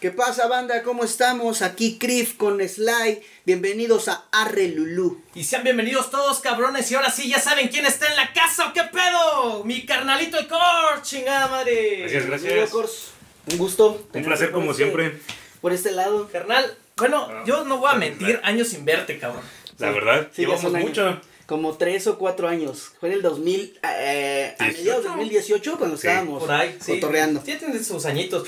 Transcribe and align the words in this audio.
¿Qué 0.00 0.12
pasa, 0.12 0.46
banda? 0.46 0.84
¿Cómo 0.84 1.02
estamos? 1.02 1.60
Aquí 1.60 1.98
Crif 1.98 2.36
con 2.36 2.60
Sly. 2.66 3.20
Bienvenidos 3.44 4.06
a 4.06 4.26
Arre 4.30 4.68
Lulú. 4.68 5.20
Y 5.34 5.42
sean 5.42 5.64
bienvenidos 5.64 6.10
todos, 6.10 6.38
cabrones. 6.38 6.88
Y 6.92 6.94
ahora 6.94 7.10
sí, 7.10 7.28
ya 7.28 7.40
saben 7.40 7.66
quién 7.66 7.84
está 7.84 8.06
en 8.06 8.14
la 8.14 8.32
casa 8.32 8.68
o 8.68 8.72
qué 8.72 8.82
pedo. 8.92 9.64
Mi 9.64 9.84
carnalito 9.84 10.38
el 10.38 10.46
Cor, 10.46 11.02
chingada 11.02 11.48
madre. 11.48 11.96
Gracias, 12.02 12.26
gracias. 12.26 12.70
Cors. 12.70 13.08
Un 13.50 13.58
gusto. 13.58 14.06
Un 14.14 14.22
placer 14.24 14.52
como 14.52 14.70
este- 14.70 14.84
siempre. 14.84 15.18
Por 15.60 15.72
este 15.72 15.90
lado. 15.90 16.28
Carnal, 16.30 16.76
bueno, 16.96 17.26
Ah, 17.28 17.42
yo 17.44 17.64
no 17.64 17.78
voy 17.78 17.90
a 17.90 17.94
mentir, 17.96 18.38
años 18.44 18.68
sin 18.68 18.84
verte, 18.84 19.18
cabrón. 19.18 19.42
La 19.78 19.90
verdad, 19.90 20.28
Sí, 20.32 20.42
llevamos 20.42 20.72
mucho. 20.74 21.20
Como 21.46 21.76
tres 21.76 22.06
o 22.06 22.18
cuatro 22.18 22.46
años. 22.46 22.92
Fue 23.00 23.08
en 23.08 23.16
el 23.16 23.22
2000, 23.22 23.76
eh, 23.82 24.54
a 24.58 24.64
18. 24.64 24.78
mediados 24.78 25.02
de 25.02 25.08
2018 25.08 25.78
cuando 25.78 25.96
Sí. 25.96 26.06
estábamos 26.06 26.42
Por 26.44 26.52
ahí, 26.52 26.78
cotorreando. 26.86 27.42
Sí, 27.44 27.54
tiene 27.58 27.82
sus 27.82 28.04
añitos. 28.04 28.46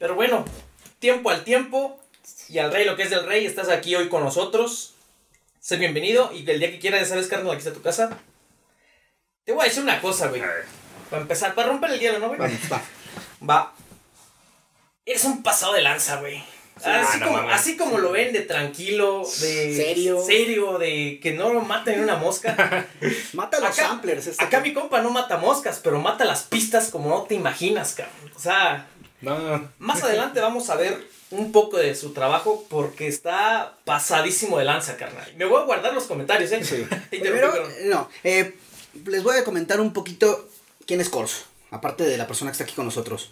Pero 0.00 0.14
bueno, 0.14 0.46
tiempo 0.98 1.28
al 1.30 1.44
tiempo. 1.44 2.00
Y 2.48 2.58
al 2.58 2.72
rey 2.72 2.84
lo 2.86 2.96
que 2.96 3.02
es 3.04 3.10
del 3.10 3.26
rey, 3.26 3.44
estás 3.44 3.68
aquí 3.68 3.94
hoy 3.94 4.08
con 4.08 4.24
nosotros. 4.24 4.94
Sé 5.60 5.76
bienvenido. 5.76 6.32
Y 6.32 6.48
el 6.50 6.58
día 6.58 6.70
que 6.70 6.78
quieras, 6.78 7.02
ya 7.02 7.06
sabes, 7.06 7.28
carnal, 7.28 7.50
aquí 7.52 7.58
está 7.58 7.74
tu 7.74 7.82
casa. 7.82 8.18
Te 9.44 9.52
voy 9.52 9.62
a 9.62 9.68
decir 9.68 9.82
una 9.82 10.00
cosa, 10.00 10.28
güey. 10.28 10.42
Para 11.10 11.20
empezar, 11.22 11.54
para 11.54 11.68
romper 11.68 11.90
el 11.90 12.00
hielo, 12.00 12.18
¿no, 12.18 12.28
güey? 12.28 12.38
Vamos, 12.40 12.58
va. 12.72 12.82
Va. 13.48 13.72
Eres 15.04 15.24
un 15.24 15.42
pasado 15.42 15.74
de 15.74 15.82
lanza, 15.82 16.16
güey. 16.16 16.38
así, 16.76 16.84
Ah, 16.86 17.16
no 17.20 17.26
como, 17.26 17.38
así 17.50 17.76
como 17.76 17.98
lo 17.98 18.10
ven, 18.12 18.32
de 18.32 18.40
tranquilo, 18.40 19.18
de 19.40 19.76
Serio. 19.76 20.22
serio, 20.24 20.78
de 20.78 21.20
que 21.22 21.32
no 21.34 21.52
lo 21.52 21.60
maten 21.60 21.94
en 21.96 22.04
una 22.04 22.16
mosca. 22.16 22.86
Mata 23.34 23.58
a 23.58 23.60
los 23.60 23.70
Acá- 23.78 23.88
samplers. 23.88 24.26
este. 24.28 24.42
Acá 24.42 24.60
mi 24.60 24.72
compa 24.72 25.02
no 25.02 25.10
mata 25.10 25.36
moscas, 25.36 25.78
pero 25.84 26.00
mata 26.00 26.24
las 26.24 26.44
pistas 26.44 26.88
como 26.88 27.10
no 27.10 27.22
te 27.24 27.34
imaginas, 27.34 27.92
cabrón. 27.94 28.32
O 28.34 28.38
sea, 28.38 28.86
No, 29.20 29.68
más 29.78 30.02
adelante 30.02 30.40
vamos 30.40 30.70
a 30.70 30.76
ver 30.76 31.06
un 31.30 31.52
poco 31.52 31.76
de 31.76 31.94
su 31.94 32.12
trabajo 32.12 32.64
porque 32.68 33.06
está 33.06 33.76
pasadísimo 33.84 34.58
de 34.58 34.64
lanza, 34.64 34.96
carnal. 34.96 35.32
Me 35.36 35.44
voy 35.44 35.60
a 35.62 35.64
guardar 35.64 35.94
los 35.94 36.04
comentarios, 36.04 36.50
¿eh? 36.52 36.58
Interrumpí, 36.58 36.96
Primero, 37.18 37.52
no, 37.84 38.08
eh, 38.24 38.54
les 39.06 39.22
voy 39.22 39.36
a 39.36 39.44
comentar 39.44 39.80
un 39.80 39.92
poquito 39.92 40.48
quién 40.86 41.00
es 41.00 41.08
Kors, 41.08 41.44
aparte 41.70 42.04
de 42.04 42.16
la 42.16 42.26
persona 42.26 42.50
que 42.50 42.54
está 42.54 42.64
aquí 42.64 42.74
con 42.74 42.86
nosotros. 42.86 43.30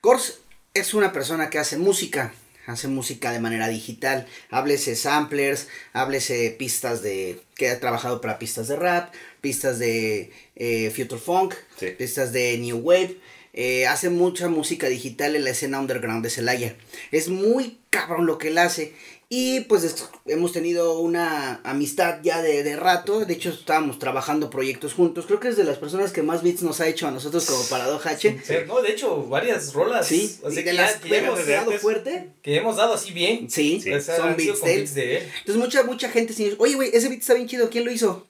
Kors 0.00 0.38
es 0.74 0.94
una 0.94 1.12
persona 1.12 1.50
que 1.50 1.58
hace 1.58 1.76
música, 1.78 2.32
hace 2.66 2.86
música 2.88 3.32
de 3.32 3.40
manera 3.40 3.68
digital, 3.68 4.26
háblese 4.50 4.94
samplers, 4.94 5.66
háblese 5.92 6.54
pistas 6.58 7.02
de, 7.02 7.42
que 7.56 7.70
ha 7.70 7.80
trabajado 7.80 8.20
para 8.20 8.38
pistas 8.38 8.68
de 8.68 8.76
rap, 8.76 9.12
pistas 9.40 9.78
de 9.78 10.32
eh, 10.56 10.92
future 10.94 11.20
funk, 11.20 11.54
Sí. 11.76 11.86
pistas 11.98 12.32
de 12.32 12.56
new 12.58 12.76
wave. 12.78 13.18
Eh, 13.52 13.86
hace 13.86 14.08
mucha 14.10 14.48
música 14.48 14.88
digital 14.88 15.36
en 15.36 15.44
la 15.44 15.50
escena 15.50 15.78
underground 15.80 16.22
de 16.24 16.30
Celaya. 16.30 16.76
Es 17.10 17.28
muy 17.28 17.78
cabrón 17.90 18.26
lo 18.26 18.38
que 18.38 18.48
él 18.48 18.58
hace. 18.58 18.94
Y 19.34 19.60
pues 19.60 19.82
es- 19.82 20.04
hemos 20.26 20.52
tenido 20.52 20.98
una 20.98 21.62
amistad 21.64 22.18
ya 22.22 22.42
de, 22.42 22.62
de 22.62 22.76
rato. 22.76 23.24
De 23.24 23.32
hecho, 23.32 23.48
estábamos 23.48 23.98
trabajando 23.98 24.50
proyectos 24.50 24.92
juntos. 24.92 25.24
Creo 25.26 25.40
que 25.40 25.48
es 25.48 25.56
de 25.56 25.64
las 25.64 25.78
personas 25.78 26.12
que 26.12 26.20
más 26.22 26.42
beats 26.42 26.60
nos 26.62 26.82
ha 26.82 26.86
hecho 26.86 27.08
a 27.08 27.10
nosotros 27.10 27.46
como 27.46 27.64
Paradoja 27.64 28.10
H. 28.10 28.40
Sí, 28.44 28.54
no, 28.66 28.82
de 28.82 28.90
hecho, 28.90 29.22
varias 29.26 29.72
rolas. 29.72 30.06
Sí, 30.06 30.36
que, 30.42 30.50
de 30.50 30.64
ya- 30.64 30.72
las 30.74 30.96
que 30.96 31.08
que 31.08 31.16
hemos 31.18 31.46
dado 31.46 31.62
antes. 31.62 31.80
fuerte. 31.80 32.28
que 32.42 32.56
hemos 32.56 32.76
dado 32.76 32.92
así 32.92 33.12
bien. 33.12 33.50
Sí, 33.50 33.78
O 33.78 34.00
sea, 34.02 34.16
son 34.18 34.36
beats 34.36 34.60
de 34.62 34.72
él. 34.74 34.78
beats 34.80 34.94
de 34.94 35.16
él. 35.16 35.22
Entonces 35.38 35.56
mucha, 35.56 35.82
mucha 35.84 36.10
gente 36.10 36.34
se 36.34 36.44
dice, 36.44 36.56
oye, 36.58 36.74
güey, 36.74 36.90
ese 36.92 37.08
beat 37.08 37.20
está 37.22 37.32
bien 37.32 37.48
chido, 37.48 37.70
¿quién 37.70 37.86
lo 37.86 37.90
hizo? 37.90 38.26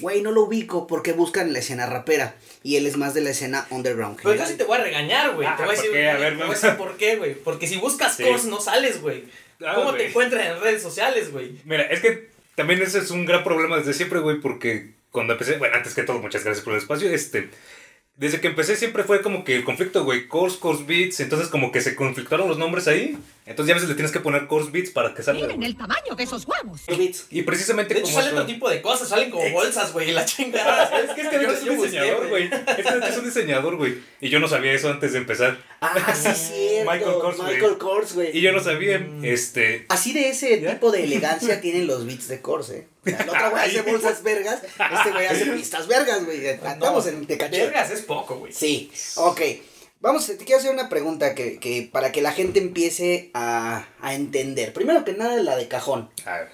Güey, 0.00 0.22
no 0.22 0.30
lo 0.32 0.42
ubico 0.44 0.86
porque 0.86 1.12
buscan 1.12 1.52
la 1.52 1.58
escena 1.58 1.86
rapera. 1.86 2.34
Y 2.62 2.76
él 2.76 2.86
es 2.86 2.96
más 2.96 3.14
de 3.14 3.20
la 3.20 3.30
escena 3.30 3.66
underground. 3.70 4.18
Pero 4.22 4.34
yo 4.34 4.46
sí 4.46 4.54
te 4.54 4.64
voy 4.64 4.78
a 4.78 4.82
regañar, 4.82 5.34
güey. 5.34 5.46
Ah, 5.48 5.56
te 5.56 5.64
voy 5.64 5.72
a 5.72 5.76
¿por 5.76 5.84
decir, 5.84 5.92
qué? 5.92 6.08
A 6.08 6.16
güey, 6.16 6.22
ver, 6.22 6.30
te 6.30 6.34
voy 6.36 6.42
a 6.42 6.46
vamos. 6.46 6.62
decir 6.62 6.76
por 6.78 6.96
qué, 6.96 7.16
güey. 7.16 7.34
Porque 7.34 7.66
si 7.66 7.76
buscas 7.76 8.16
Sí. 8.16 8.24
cosas 8.24 8.44
no 8.46 8.60
sales, 8.60 9.00
güey. 9.00 9.24
Ah, 9.64 9.74
¿Cómo 9.74 9.94
te 9.94 10.06
encuentras 10.08 10.46
en 10.46 10.60
redes 10.60 10.82
sociales, 10.82 11.30
güey? 11.32 11.52
Mira, 11.64 11.82
es 11.84 12.00
que 12.00 12.28
también 12.54 12.80
ese 12.82 12.98
es 12.98 13.10
un 13.10 13.26
gran 13.26 13.44
problema 13.44 13.76
desde 13.78 13.92
siempre, 13.94 14.18
güey, 14.20 14.40
porque 14.40 14.92
cuando 15.10 15.34
empecé, 15.34 15.56
bueno, 15.58 15.74
antes 15.76 15.94
que 15.94 16.02
todo, 16.02 16.18
muchas 16.18 16.44
gracias 16.44 16.64
por 16.64 16.72
el 16.74 16.78
espacio, 16.80 17.10
este, 17.10 17.50
desde 18.20 18.38
que 18.40 18.48
empecé 18.48 18.76
siempre 18.76 19.02
fue 19.02 19.22
como 19.22 19.42
que 19.44 19.56
el 19.56 19.64
conflicto, 19.64 20.04
güey, 20.04 20.28
Course, 20.28 20.58
Course 20.60 20.84
Beats, 20.86 21.18
entonces 21.20 21.48
como 21.48 21.72
que 21.72 21.80
se 21.80 21.96
conflictaron 21.96 22.46
los 22.48 22.58
nombres 22.58 22.86
ahí, 22.86 23.16
entonces 23.46 23.68
ya 23.68 23.72
a 23.72 23.76
veces 23.76 23.88
le 23.88 23.94
tienes 23.94 24.12
que 24.12 24.20
poner 24.20 24.46
Course 24.46 24.70
Beats 24.70 24.90
para 24.90 25.14
que 25.14 25.22
salga. 25.22 25.40
Miren 25.46 25.62
el 25.62 25.74
tamaño 25.74 26.14
de 26.14 26.22
esos 26.22 26.46
huevos. 26.46 26.82
Beats. 26.86 27.26
Y 27.30 27.42
precisamente 27.42 27.94
De 27.94 28.00
hecho, 28.00 28.10
como... 28.10 28.18
sale 28.20 28.26
eso- 28.28 28.36
otro 28.42 28.46
tipo 28.54 28.68
de 28.68 28.82
cosas. 28.82 29.08
Salen 29.08 29.30
como 29.30 29.48
bolsas, 29.50 29.92
güey. 29.94 30.12
La 30.12 30.24
chingada. 30.26 30.84
Es 31.00 31.10
que 31.12 31.22
este 31.22 31.42
Yo- 31.42 31.50
es 31.50 31.62
un 31.62 31.82
diseñador, 31.82 32.28
güey. 32.28 32.44
Este 32.76 33.08
es 33.08 33.16
un 33.18 33.24
diseñador, 33.24 33.76
güey. 33.76 33.98
Y 34.20 34.28
yo 34.28 34.38
no 34.38 34.46
sabía 34.48 34.72
eso 34.72 34.90
antes 34.90 35.12
de 35.14 35.18
empezar. 35.18 35.56
Ah, 35.80 36.14
sí, 36.14 36.28
cierto. 36.34 36.79
Michael 36.98 37.18
Kors, 37.20 37.36
güey. 37.38 37.54
Michael 37.54 37.78
Kors, 37.78 38.14
güey. 38.14 38.36
Y 38.36 38.40
yo 38.40 38.52
no 38.52 38.60
sabía, 38.62 38.98
Mm. 38.98 39.24
este... 39.24 39.86
Así 39.88 40.12
de 40.12 40.28
ese 40.30 40.60
¿Ya? 40.60 40.72
tipo 40.74 40.90
de 40.90 41.04
elegancia 41.04 41.60
tienen 41.60 41.86
los 41.86 42.06
beats 42.06 42.28
de 42.28 42.40
Kors, 42.40 42.70
eh. 42.70 42.86
O 43.04 43.08
sea, 43.08 43.20
el 43.20 43.28
otro 43.30 43.50
güey 43.50 43.62
hace 43.64 43.82
bolsas 43.82 44.22
vergas, 44.22 44.62
este 44.64 45.10
güey 45.12 45.26
hace 45.26 45.46
pistas 45.46 45.86
vergas, 45.88 46.24
güey. 46.24 46.44
Estamos 46.46 47.06
en 47.06 47.26
Tecaché. 47.26 47.58
Vergas 47.64 47.90
es 47.90 48.02
poco, 48.02 48.36
güey. 48.36 48.52
Sí, 48.52 48.90
ok. 49.16 49.40
Vamos, 50.00 50.26
te 50.26 50.36
quiero 50.38 50.58
hacer 50.58 50.72
una 50.72 50.88
pregunta 50.88 51.34
que, 51.34 51.58
que 51.58 51.88
para 51.92 52.10
que 52.10 52.22
la 52.22 52.32
gente 52.32 52.58
empiece 52.58 53.30
a, 53.34 53.86
a 54.00 54.14
entender. 54.14 54.72
Primero 54.72 55.04
que 55.04 55.12
nada, 55.12 55.36
la 55.42 55.56
de 55.56 55.68
cajón. 55.68 56.10
A 56.24 56.38
ver, 56.38 56.48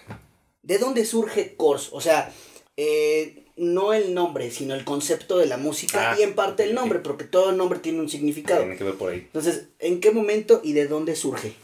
¿De 0.62 0.78
dónde 0.78 1.04
surge 1.04 1.54
Kors? 1.56 1.90
O 1.92 2.00
sea, 2.00 2.32
eh, 2.76 3.45
no 3.56 3.92
el 3.94 4.14
nombre, 4.14 4.50
sino 4.50 4.74
el 4.74 4.84
concepto 4.84 5.38
de 5.38 5.46
la 5.46 5.56
música 5.56 6.12
Ah, 6.12 6.16
y 6.18 6.22
en 6.22 6.34
parte 6.34 6.64
el 6.64 6.74
nombre, 6.74 6.98
porque 6.98 7.24
todo 7.24 7.52
nombre 7.52 7.78
tiene 7.78 8.00
un 8.00 8.08
significado. 8.08 8.60
tiene 8.60 8.76
que 8.76 8.84
ver 8.84 8.94
por 8.94 9.12
ahí. 9.12 9.18
Entonces, 9.18 9.68
¿en 9.78 10.00
qué 10.00 10.10
momento 10.10 10.60
y 10.62 10.72
de 10.72 10.86
dónde 10.86 11.16
surge? 11.16 11.54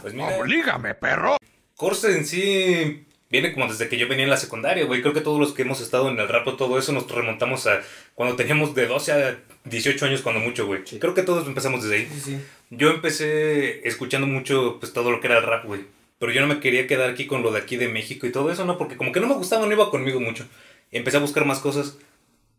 Pues 0.00 0.14
mira... 0.14 0.38
Oblígame, 0.38 0.94
perro. 0.94 1.36
Corse 1.76 2.16
en 2.16 2.26
sí 2.26 3.04
viene 3.30 3.52
como 3.52 3.68
desde 3.68 3.88
que 3.88 3.96
yo 3.96 4.08
venía 4.08 4.24
en 4.24 4.30
la 4.30 4.36
secundaria, 4.36 4.84
güey. 4.84 5.00
Creo 5.00 5.14
que 5.14 5.20
todos 5.20 5.40
los 5.40 5.52
que 5.52 5.62
hemos 5.62 5.80
estado 5.80 6.10
en 6.10 6.18
el 6.18 6.28
rap 6.28 6.46
o 6.48 6.56
todo 6.56 6.78
eso 6.78 6.92
nos 6.92 7.10
remontamos 7.10 7.66
a 7.66 7.80
cuando 8.14 8.36
teníamos 8.36 8.74
de 8.74 8.86
12 8.86 9.12
a 9.12 9.38
18 9.64 10.06
años 10.06 10.20
cuando 10.22 10.40
mucho, 10.40 10.66
güey. 10.66 10.82
Creo 10.84 11.14
que 11.14 11.22
todos 11.22 11.46
empezamos 11.46 11.82
desde 11.82 11.96
ahí. 11.96 12.08
Sí, 12.12 12.20
sí. 12.20 12.40
Yo 12.70 12.90
empecé 12.90 13.86
escuchando 13.88 14.26
mucho 14.26 14.76
pues 14.78 14.92
todo 14.92 15.10
lo 15.10 15.20
que 15.20 15.28
era 15.28 15.38
el 15.38 15.44
rap, 15.44 15.64
güey. 15.64 15.86
Pero 16.18 16.32
yo 16.32 16.42
no 16.42 16.48
me 16.48 16.60
quería 16.60 16.86
quedar 16.86 17.08
aquí 17.08 17.26
con 17.26 17.42
lo 17.42 17.50
de 17.50 17.60
aquí 17.60 17.76
de 17.76 17.88
México 17.88 18.26
y 18.26 18.32
todo 18.32 18.52
eso, 18.52 18.66
¿no? 18.66 18.76
Porque 18.76 18.98
como 18.98 19.10
que 19.10 19.20
no 19.20 19.26
me 19.26 19.34
gustaba, 19.34 19.64
no 19.64 19.72
iba 19.72 19.90
conmigo 19.90 20.20
mucho. 20.20 20.46
Empecé 20.92 21.16
a 21.16 21.20
buscar 21.20 21.44
más 21.44 21.58
cosas 21.60 21.96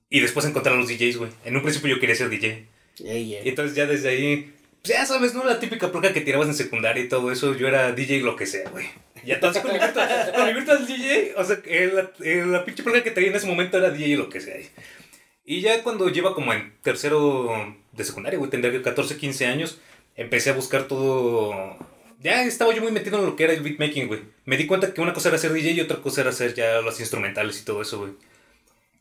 y 0.10 0.20
después 0.20 0.46
encontrar 0.46 0.76
a 0.76 0.80
los 0.80 0.88
DJs, 0.90 1.18
güey. 1.18 1.32
En 1.46 1.56
un 1.56 1.62
principio 1.64 1.90
yo 1.90 2.00
quería 2.00 2.16
ser 2.16 2.30
DJ. 2.30 2.66
Ey, 3.04 3.24
Y 3.24 3.36
ey. 3.36 3.50
entonces 3.50 3.76
ya 3.76 3.86
desde 3.86 4.10
ahí, 4.10 4.54
pues 4.82 4.94
ya 4.98 5.06
sabes, 5.06 5.34
¿no? 5.34 5.44
La 5.44 5.60
típica 5.60 5.92
placa 5.92 6.14
que 6.14 6.22
tirabas 6.22 6.48
en 6.48 6.54
secundaria 6.56 7.04
y 7.04 7.10
todo 7.10 7.32
eso, 7.32 7.56
yo 7.56 7.68
era 7.68 7.92
DJ 7.92 8.22
lo 8.22 8.36
que 8.36 8.46
sea, 8.46 8.70
güey. 8.70 8.88
Y 9.24 9.32
entonces 9.32 9.62
con 9.62 9.72
mi 9.72 9.80
virtual, 9.80 10.32
con 10.36 10.46
mi 10.48 10.54
virtual 10.54 10.88
DJ, 10.88 11.34
o 11.38 11.44
sea, 11.44 11.62
que 11.62 11.88
la, 11.88 12.12
eh, 12.24 12.44
la 12.46 12.66
pinche 12.66 12.84
placa 12.84 13.04
que 13.04 13.12
traía 13.12 13.30
en 13.30 13.36
ese 13.36 13.48
momento 13.48 13.78
era 13.78 13.92
DJ 13.92 14.18
lo 14.18 14.30
que 14.30 14.42
sea. 14.42 14.56
Y 15.46 15.62
ya 15.62 15.84
cuando 15.84 16.10
lleva 16.10 16.34
como 16.34 16.54
en 16.54 16.74
tercero 16.82 17.76
de 17.92 18.04
secundaria, 18.04 18.40
güey, 18.40 18.50
tendría 18.50 18.72
que 18.72 18.82
14, 18.82 19.18
15 19.18 19.46
años, 19.48 19.80
empecé 20.16 20.50
a 20.50 20.54
buscar 20.54 20.84
todo... 20.88 21.78
Ya 22.22 22.44
estaba 22.44 22.74
yo 22.74 22.84
muy 22.84 22.92
metido 22.92 23.18
en 23.18 23.26
lo 23.26 23.36
que 23.36 23.46
era 23.46 23.54
el 23.54 23.62
beatmaking, 23.62 24.08
güey. 24.08 24.22
Me 24.46 24.56
di 24.56 24.68
cuenta 24.68 24.94
que 24.94 25.02
una 25.02 25.14
cosa 25.14 25.30
era 25.30 25.40
ser 25.40 25.54
DJ 25.54 25.72
y 25.72 25.82
otra 25.82 26.02
cosa 26.02 26.22
era 26.22 26.30
hacer 26.30 26.54
ya 26.54 26.82
los 26.82 27.00
instrumentales 27.00 27.60
y 27.60 27.66
todo 27.66 27.82
eso, 27.82 28.00
güey. 28.00 28.12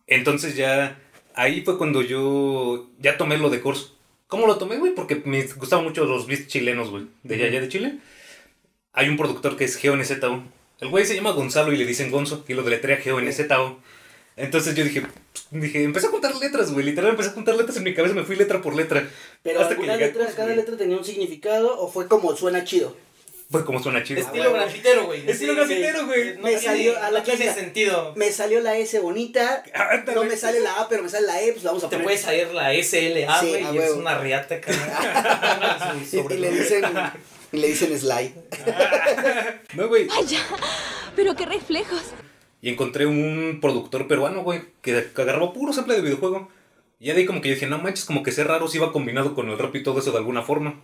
Entonces 0.07 0.57
ya 0.57 0.99
ahí 1.35 1.61
fue 1.63 1.77
cuando 1.77 2.01
yo 2.01 2.89
ya 2.99 3.19
tomé 3.19 3.37
lo 3.37 3.51
de 3.51 3.61
Kors. 3.61 3.93
¿Cómo 4.27 4.47
lo 4.47 4.57
tomé, 4.57 4.79
güey? 4.79 4.95
Porque 4.95 5.17
me 5.25 5.43
gustaban 5.43 5.85
mucho 5.85 6.05
los 6.07 6.27
beats 6.27 6.47
chilenos, 6.47 6.91
güey. 6.91 7.09
De 7.23 7.35
allá, 7.35 7.47
allá 7.47 7.61
de 7.61 7.69
Chile. 7.69 7.99
Hay 8.93 9.09
un 9.09 9.17
productor 9.17 9.57
que 9.57 9.65
es 9.65 9.77
GeoNZO. 9.77 10.45
El 10.81 10.89
güey 10.89 11.05
se 11.05 11.15
llama 11.15 11.33
Gonzalo 11.33 11.73
y 11.73 11.77
le 11.77 11.85
dicen 11.85 12.11
Gonzo. 12.11 12.45
Y 12.49 12.55
lo 12.55 12.63
deletrea 12.63 12.97
GeoNZO. 12.97 13.81
Entonces 14.37 14.75
yo 14.75 14.85
dije, 14.85 15.03
pues, 15.03 15.63
dije, 15.63 15.83
empecé 15.83 16.07
a 16.07 16.11
juntar 16.11 16.35
letras, 16.37 16.73
güey. 16.73 16.87
Literal 16.87 17.11
empecé 17.11 17.31
a 17.31 17.33
juntar 17.33 17.55
letras 17.57 17.77
en 17.77 17.83
mi 17.83 17.93
cabeza, 17.93 18.15
me 18.15 18.25
fui 18.25 18.37
letra 18.37 18.63
por 18.63 18.75
letra. 18.75 19.07
Pero 19.43 19.61
Hasta 19.61 19.77
que 19.77 19.83
llegué 19.83 19.99
letra, 19.99 20.27
cada 20.35 20.55
letra 20.55 20.77
tenía 20.77 20.97
un 20.97 21.05
significado 21.05 21.79
o 21.79 21.91
fue 21.91 22.09
como 22.09 22.35
suena 22.35 22.65
chido. 22.65 22.97
Fue 23.51 23.65
como 23.65 23.83
suena 23.83 24.03
chido. 24.05 24.21
Estilo 24.21 24.45
huevo. 24.45 24.55
grafitero, 24.55 25.07
güey. 25.07 25.29
Estilo 25.29 25.53
Sí, 25.53 25.59
grafitero, 25.59 26.07
güey. 26.07 26.37
No 26.37 26.43
Me 26.43 26.51
tiene, 26.51 26.61
salió 26.63 27.03
a 27.03 27.11
la 27.11 27.23
clásica. 27.25 27.53
sentido. 27.53 28.13
Me 28.17 28.31
salió 28.31 28.61
la 28.61 28.77
S 28.77 28.99
bonita, 29.01 29.65
no 30.15 30.23
me 30.25 30.37
sale 30.37 30.61
la 30.61 30.81
A, 30.83 30.89
pero 30.89 31.03
me 31.03 31.09
sale 31.09 31.27
la 31.27 31.43
E, 31.43 31.53
pues 31.53 31.65
vamos 31.65 31.83
a 31.83 31.89
Te 31.89 31.99
puede 31.99 32.17
salir 32.17 32.47
la 32.55 32.73
SLA, 32.73 33.41
güey, 33.43 33.75
y 33.75 33.79
es 33.79 33.91
una 33.91 34.19
riata, 34.19 34.61
carnal. 34.63 35.99
Y, 36.13 36.17
y 36.17 36.37
le 36.39 36.51
dicen, 36.53 36.85
y 37.53 37.57
le 37.57 37.67
dicen 37.69 37.99
Sly. 37.99 38.35
No, 39.75 39.89
güey. 39.89 40.07
Vaya, 40.07 40.39
pero 41.17 41.35
qué 41.35 41.47
reflejos. 41.47 42.03
Y 42.63 42.71
encontré 42.71 43.07
un 43.07 43.59
productor 43.61 44.07
peruano, 44.07 44.43
güey, 44.43 44.63
que, 44.83 45.09
que 45.15 45.23
agarraba 45.23 45.53
puro 45.53 45.73
sample 45.73 45.95
de 45.95 46.03
videojuego. 46.03 46.49
Y 47.01 47.07
ya 47.07 47.15
de 47.15 47.21
ahí 47.21 47.27
como 47.27 47.41
que 47.41 47.49
yo 47.49 47.55
dije, 47.55 47.67
no 47.67 47.79
manches, 47.79 48.05
como 48.05 48.23
que 48.23 48.31
ser 48.31 48.47
raro 48.47 48.69
si 48.69 48.77
iba 48.79 48.93
combinado 48.93 49.35
con 49.35 49.49
el 49.49 49.59
rap 49.59 49.75
y 49.75 49.83
todo 49.83 49.99
eso 49.99 50.13
de 50.13 50.19
alguna 50.19 50.43
forma. 50.43 50.81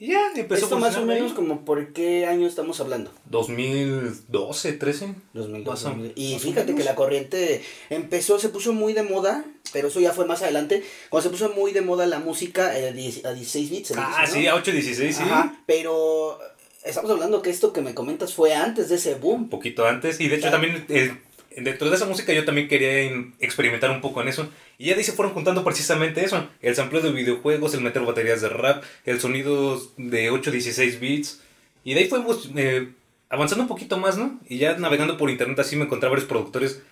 Y 0.00 0.08
ya 0.08 0.32
empezó 0.34 0.64
Esto 0.64 0.78
más 0.78 0.96
o 0.96 1.06
menos 1.06 1.30
ahí. 1.30 1.36
como 1.36 1.64
por 1.64 1.92
qué 1.92 2.26
año 2.26 2.46
estamos 2.48 2.80
hablando. 2.80 3.12
2012, 3.26 4.72
13. 4.72 5.14
2002, 5.34 5.66
Más 5.74 5.84
o- 5.84 5.88
2000. 5.90 6.12
Y 6.16 6.38
fíjate 6.38 6.74
que 6.74 6.84
la 6.84 6.94
corriente 6.94 7.62
empezó, 7.90 8.38
se 8.38 8.48
puso 8.48 8.72
muy 8.72 8.92
de 8.92 9.02
moda, 9.04 9.44
pero 9.72 9.88
eso 9.88 10.00
ya 10.00 10.12
fue 10.12 10.26
más 10.26 10.42
adelante. 10.42 10.82
Cuando 11.10 11.28
se 11.30 11.32
puso 11.36 11.54
muy 11.54 11.72
de 11.72 11.80
moda 11.80 12.06
la 12.06 12.18
música 12.18 12.76
eh, 12.78 12.88
a 12.88 13.32
16 13.32 13.70
bits. 13.70 13.92
Ah, 13.96 14.22
dice, 14.22 14.32
sí, 14.40 14.44
¿no? 14.46 14.50
a 14.52 14.54
816, 14.56 15.16
sí. 15.16 15.22
Ajá, 15.22 15.58
pero 15.66 16.38
estamos 16.84 17.10
hablando 17.10 17.40
que 17.40 17.50
esto 17.50 17.72
que 17.72 17.80
me 17.80 17.94
comentas 17.94 18.34
fue 18.34 18.54
antes 18.54 18.88
de 18.88 18.96
ese 18.96 19.14
boom. 19.14 19.42
Un 19.44 19.48
poquito 19.48 19.86
antes. 19.86 20.20
Y 20.20 20.28
de 20.28 20.36
hecho 20.36 20.48
Ah. 20.48 20.52
también, 20.52 20.84
eh, 20.88 21.16
dentro 21.56 21.90
de 21.90 21.96
esa 21.96 22.06
música 22.06 22.32
yo 22.32 22.44
también 22.44 22.68
quería 22.68 23.02
experimentar 23.40 23.90
un 23.90 24.00
poco 24.00 24.20
en 24.22 24.28
eso. 24.28 24.48
Y 24.78 24.86
ya 24.86 24.94
de 24.94 25.00
ahí 25.00 25.04
se 25.04 25.12
fueron 25.12 25.34
juntando 25.34 25.64
precisamente 25.64 26.24
eso. 26.24 26.48
El 26.62 26.74
sampleo 26.74 27.02
de 27.02 27.12
videojuegos, 27.12 27.74
el 27.74 27.80
meter 27.80 28.02
baterías 28.02 28.40
de 28.40 28.48
rap, 28.48 28.84
el 29.04 29.20
sonido 29.20 29.80
de 29.96 30.30
816 30.30 31.00
bits. 31.00 31.40
Y 31.84 31.94
de 31.94 32.00
ahí 32.00 32.08
fuimos 32.08 32.50
eh, 32.56 32.88
avanzando 33.28 33.62
un 33.62 33.68
poquito 33.68 33.98
más, 33.98 34.16
¿no? 34.16 34.40
Y 34.48 34.58
ya 34.58 34.76
navegando 34.76 35.16
por 35.16 35.30
internet 35.30 35.58
así 35.58 35.76
me 35.76 35.84
encontré 35.84 36.08
varios 36.08 36.28
productores 36.28 36.82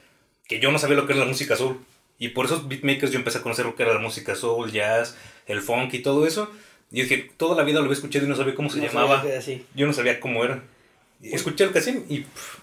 que 0.46 0.60
yo 0.60 0.70
no 0.70 0.78
sabía 0.78 0.96
lo 0.96 1.06
que 1.06 1.12
era 1.12 1.22
la 1.22 1.28
música 1.28 1.56
soul. 1.56 1.78
Y 2.18 2.28
por 2.28 2.46
esos 2.46 2.68
beatmakers 2.68 3.10
yo 3.10 3.18
empecé 3.18 3.38
a 3.38 3.42
conocer 3.42 3.64
lo 3.64 3.74
que 3.74 3.82
era 3.82 3.94
la 3.94 4.00
música 4.00 4.36
soul, 4.36 4.70
jazz, 4.70 5.16
el 5.46 5.60
funk 5.60 5.94
y 5.94 6.00
todo 6.00 6.26
eso. 6.26 6.50
Y 6.90 6.98
yo 6.98 7.02
dije, 7.04 7.30
toda 7.36 7.56
la 7.56 7.64
vida 7.64 7.78
lo 7.78 7.84
había 7.84 7.94
escuchado 7.94 8.26
y 8.26 8.28
no 8.28 8.36
sabía 8.36 8.54
cómo 8.54 8.70
se 8.70 8.78
No 8.78 8.86
llamaba. 8.86 9.24
Yo 9.74 9.86
no 9.86 9.92
sabía 9.92 10.20
cómo 10.20 10.44
era. 10.44 10.62
Y 11.20 11.34
Escuché 11.34 11.64
el 11.64 11.72
casín 11.72 12.04
y 12.08 12.20
pff, 12.20 12.58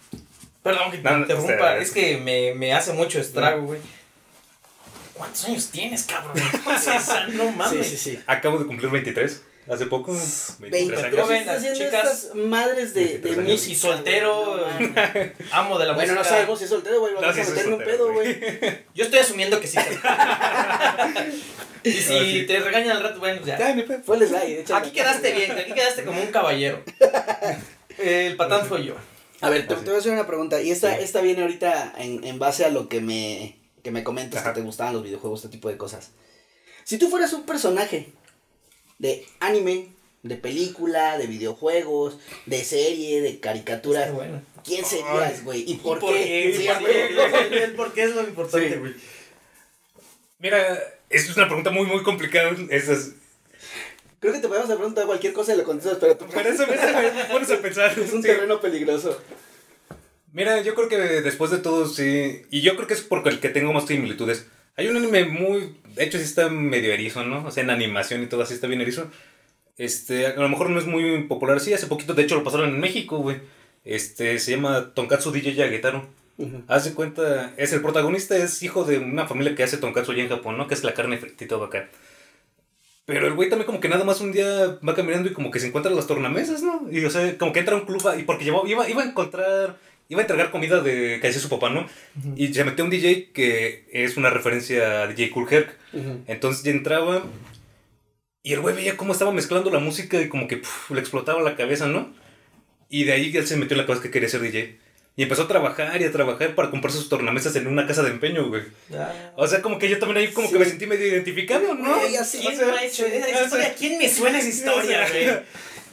Perdón 0.64 0.92
que 0.92 0.98
te 0.98 1.04
No, 1.04 1.12
no, 1.12 1.18
interrumpa, 1.20 1.54
o 1.54 1.58
sea, 1.58 1.78
es 1.78 1.92
que 1.92 2.18
me, 2.18 2.54
me 2.54 2.74
hace 2.74 2.94
mucho 2.94 3.20
estrago, 3.20 3.64
güey. 3.64 3.80
¿Cuántos 5.14 5.46
años 5.46 5.70
tienes, 5.70 6.04
cabrón? 6.04 6.34
No 7.34 7.52
mames. 7.52 7.88
Sí, 7.88 7.98
sí, 7.98 8.12
sí. 8.16 8.20
acabo 8.26 8.58
de 8.60 8.66
cumplir 8.66 8.90
23. 8.92 9.44
Hace 9.70 9.86
poco. 9.86 10.14
23 10.14 10.72
20, 10.72 10.96
años. 11.06 11.20
Joven, 11.22 11.38
estás 11.42 11.58
haciendo 11.58 11.80
chicas. 11.80 12.24
estas 12.24 12.36
madres 12.36 12.94
de, 12.96 13.02
de 13.02 13.08
23 13.20 13.38
años. 13.38 13.52
música. 13.52 13.72
Y 13.72 13.76
soltero, 13.76 14.58
no 14.58 14.88
mames. 14.88 15.32
Amo 15.52 15.78
de 15.78 15.86
la 15.86 15.94
bueno, 15.94 16.14
no 16.14 16.20
música. 16.20 16.36
sabemos 16.36 16.58
si 16.58 16.64
es 16.66 16.70
soltero, 16.72 17.00
güey. 17.02 17.14
No, 17.14 17.22
Vamos 17.22 17.36
sí 17.36 17.42
a 17.42 17.46
soy 17.46 17.54
meterme 17.56 17.76
un 17.76 17.84
pedo, 17.84 18.14
güey. 18.14 18.40
Yo 18.96 19.04
estoy 19.06 19.20
asumiendo 19.20 19.60
que 19.60 19.68
sí. 19.68 19.78
y 21.84 21.92
si 21.92 22.18
Ah, 22.18 22.22
sí. 22.24 22.46
te 22.48 22.60
regañan 22.60 22.98
al 22.98 23.04
rato, 23.04 23.20
bueno, 23.20 23.46
ya. 23.46 23.58
Ya, 23.60 23.76
ni 23.76 23.84
pedo. 23.84 24.02
Fue 24.04 24.18
el 24.18 24.28
slide. 24.28 24.62
échale. 24.62 24.80
Aquí 24.80 24.92
quedaste 24.92 25.32
bien, 25.34 25.52
aquí 25.52 25.74
quedaste 25.74 26.04
como 26.04 26.20
un 26.22 26.32
caballero. 26.32 26.82
El 27.98 28.36
patán 28.38 28.66
fue 28.66 28.86
yo. 28.86 28.96
A 29.42 29.50
ver, 29.50 29.68
te, 29.68 29.76
te 29.76 29.86
voy 29.86 29.96
a 29.96 29.98
hacer 30.00 30.12
una 30.14 30.28
pregunta. 30.28 30.62
Y 30.62 30.72
esta, 30.72 30.96
Sí. 30.98 31.04
esta 31.04 31.22
viene 31.22 31.42
ahorita 31.44 31.94
en, 31.98 32.24
en 32.24 32.40
base 32.40 32.66
a 32.66 32.70
lo 32.70 32.90
que 32.90 33.02
me, 33.02 33.58
que 33.84 33.92
me 33.92 34.04
comentas 34.04 34.42
Ajá. 34.42 34.54
que 34.54 34.60
te 34.60 34.66
gustaban 34.66 34.94
los 34.94 35.04
videojuegos, 35.04 35.40
este 35.44 35.52
tipo 35.56 35.70
de 35.70 35.78
cosas. 35.78 36.12
Si 36.84 36.98
tú 36.98 37.10
fueras 37.10 37.32
un 37.34 37.44
personaje 37.46 38.10
de 38.98 39.26
anime, 39.40 39.88
de 40.24 40.36
película, 40.36 41.18
de 41.18 41.28
videojuegos, 41.28 42.18
de 42.46 42.64
serie, 42.64 43.22
de 43.22 43.40
caricatura, 43.40 44.02
Está 44.02 44.14
bueno. 44.14 44.42
¿quién 44.66 44.84
serías, 44.84 45.44
güey? 45.46 45.64
¿Y 45.66 45.76
por, 45.76 45.98
¿Y 45.98 46.02
por 46.02 46.14
qué? 46.14 46.24
qué? 46.24 46.54
Sí, 46.58 46.64
¿Y 46.64 46.68
por 46.68 46.86
qué? 47.50 47.64
El 47.64 47.72
por 47.76 47.94
qué 47.94 48.04
es 48.04 48.16
lo 48.16 48.22
importante, 48.24 48.74
Sí. 48.74 48.80
güey. 48.80 48.94
Mira, 50.40 50.78
es 51.10 51.36
una 51.36 51.48
pregunta 51.48 51.70
muy, 51.70 51.86
muy 51.86 52.04
complicada. 52.04 52.56
Esas. 52.70 53.12
Creo 54.20 54.34
que 54.34 54.40
te 54.40 54.48
podemos 54.48 54.68
preguntar 54.70 55.06
cualquier 55.06 55.34
cosa 55.34 55.54
y 55.54 55.58
lo 55.58 55.64
contestas, 55.64 55.98
pero 56.00 56.18
tú 56.18 56.26
Pero 56.34 56.50
eso 56.50 56.66
me 56.68 57.24
pones 57.32 57.52
a 57.52 57.58
pensar. 57.62 57.98
es 57.98 58.12
un 58.14 58.22
Sí. 58.22 58.28
terreno 58.28 58.60
peligroso. 58.60 59.18
Mira, 60.34 60.62
yo 60.62 60.76
creo 60.76 60.90
que 60.90 60.98
después 60.98 61.52
de 61.52 61.58
todo, 61.60 61.88
sí. 61.88 62.44
Y 62.52 62.62
yo 62.62 62.76
creo 62.76 62.88
que 62.88 62.94
es 62.94 63.02
porque 63.02 63.30
el 63.30 63.40
que 63.40 63.50
tengo 63.50 63.74
más 63.74 63.88
similitudes. 63.88 64.46
Hay 64.76 64.88
un 64.88 64.98
anime 64.98 65.26
muy. 65.26 65.78
De 65.96 66.04
hecho, 66.04 66.18
sí 66.18 66.24
está 66.26 66.50
medio 66.50 66.94
erizo, 66.94 67.24
¿no? 67.24 67.46
O 67.46 67.52
sea, 67.52 67.64
en 67.64 67.70
animación 67.70 68.22
y 68.24 68.28
todo 68.28 68.44
así 68.44 68.54
está 68.54 68.68
bien 68.68 68.82
erizo. 68.82 69.10
Este, 69.78 70.28
a 70.28 70.36
lo 70.36 70.50
mejor 70.50 70.70
no 70.70 70.80
es 70.80 70.86
muy 70.86 71.24
popular. 71.24 71.60
Sí, 71.60 71.74
hace 71.74 71.88
poquito, 71.88 72.14
de 72.14 72.24
hecho, 72.24 72.36
lo 72.36 72.44
pasaron 72.44 72.70
en 72.70 72.80
México, 72.80 73.18
güey. 73.20 73.38
Este, 73.86 74.38
se 74.40 74.52
llama 74.52 74.94
Tonkatsu 74.94 75.32
DJ 75.32 75.56
Yagetaro. 75.56 76.08
Ujú. 76.38 76.64
Haz 76.68 76.86
de 76.86 76.94
cuenta, 76.94 77.54
es 77.58 77.74
el 77.74 77.82
protagonista, 77.82 78.38
es 78.38 78.62
hijo 78.64 78.84
de 78.84 79.00
una 79.00 79.28
familia 79.28 79.56
que 79.56 79.64
hace 79.64 79.78
tonkatsu 79.78 80.12
allá 80.12 80.24
en 80.24 80.30
Japón, 80.30 80.58
¿no? 80.58 80.68
Que 80.68 80.74
es 80.74 80.84
la 80.84 80.94
carne 80.94 81.18
todo 81.18 81.66
acá. 81.66 81.90
Pero 83.10 83.26
el 83.28 83.34
güey 83.34 83.50
también 83.50 83.66
como 83.66 83.80
que 83.80 83.90
nada 83.90 84.04
más 84.04 84.22
un 84.22 84.32
día 84.32 84.78
va 84.88 84.94
caminando 84.96 85.30
y 85.30 85.34
como 85.34 85.50
que 85.52 85.60
se 85.60 85.68
encuentra 85.68 85.90
en 85.92 85.96
las 85.98 86.06
tornamesas, 86.08 86.62
¿no? 86.62 86.88
Y 86.92 87.04
o 87.06 87.10
sea, 87.10 87.38
como 87.38 87.52
que 87.52 87.60
entra 87.60 87.76
a 87.76 87.80
un 87.80 87.86
club 87.86 88.08
a- 88.08 88.16
y 88.18 88.24
porque 88.24 88.46
llevaba, 88.46 88.70
iba, 88.70 88.88
iba 88.88 89.02
a 89.02 89.06
encontrar, 89.06 89.78
iba 90.10 90.20
a 90.22 90.24
entregar 90.24 90.52
comida 90.52 90.82
de 90.82 91.18
que 91.20 91.28
hacía 91.28 91.42
su 91.42 91.50
papá, 91.50 91.70
¿no? 91.72 91.88
Y 92.36 92.54
se 92.54 92.64
metió 92.64 92.84
un 92.86 92.92
DJ 92.92 93.32
que 93.34 93.86
es 93.92 94.16
una 94.18 94.30
referencia 94.30 95.02
a 95.04 95.08
DJ 95.08 95.32
Cool 95.32 95.48
Herc. 95.52 95.76
Entonces 96.28 96.64
ya 96.64 96.72
entraba 96.72 97.24
y 98.44 98.54
el 98.54 98.62
güey 98.62 98.76
veía 98.76 98.96
cómo 98.96 99.12
estaba 99.14 99.32
mezclando 99.32 99.70
la 99.72 99.80
música 99.80 100.22
y 100.22 100.30
como 100.30 100.48
que 100.48 100.58
puf, 100.58 100.92
le 100.92 101.00
explotaba 101.00 101.42
la 101.42 101.56
cabeza, 101.56 101.88
¿no? 101.88 102.14
Y 102.90 103.04
de 103.06 103.14
ahí 103.14 103.36
él 103.36 103.46
se 103.48 103.58
metió 103.58 103.76
en 103.76 103.80
la 103.82 103.86
cabeza 103.88 104.04
que 104.04 104.12
quería 104.12 104.30
ser 104.30 104.42
DJ. 104.42 104.78
Y 105.20 105.24
empezó 105.24 105.42
a 105.42 105.48
trabajar 105.50 106.02
y 106.02 106.06
a 106.06 106.14
trabajar 106.14 106.56
para 106.56 106.70
comprarse 106.70 106.98
sus 106.98 107.10
tornamesas 107.10 107.54
en 107.58 107.68
una 107.68 107.86
casa 107.86 108.04
de 108.04 108.10
empeño, 108.10 108.48
güey. 108.48 108.62
Ya. 108.88 109.34
O 109.36 109.46
sea, 109.48 109.62
como 109.62 109.78
que 109.78 109.90
yo 109.90 110.00
también 110.00 110.20
ahí 110.26 110.32
como 110.32 110.48
Sí. 110.48 110.54
que 110.54 110.60
me 110.60 110.66
sentí 110.66 110.88
medio 110.88 111.06
identificado, 111.08 111.74
¿no? 111.74 112.08
Ya 112.08 112.24
sé. 112.24 112.40
¿Quién 112.40 112.54
O 112.54 112.56
sea, 112.56 112.68
me 112.68 112.78
ha 112.78 112.86
hecho 112.86 113.06
esa 113.06 113.44
historia? 113.44 113.76
¿Quién 113.78 113.98
me 113.98 114.08
suena 114.08 114.40
esa 114.40 114.48
historia, 114.48 115.04
o 115.04 115.08
sea, 115.10 115.32
güey? 115.32 115.44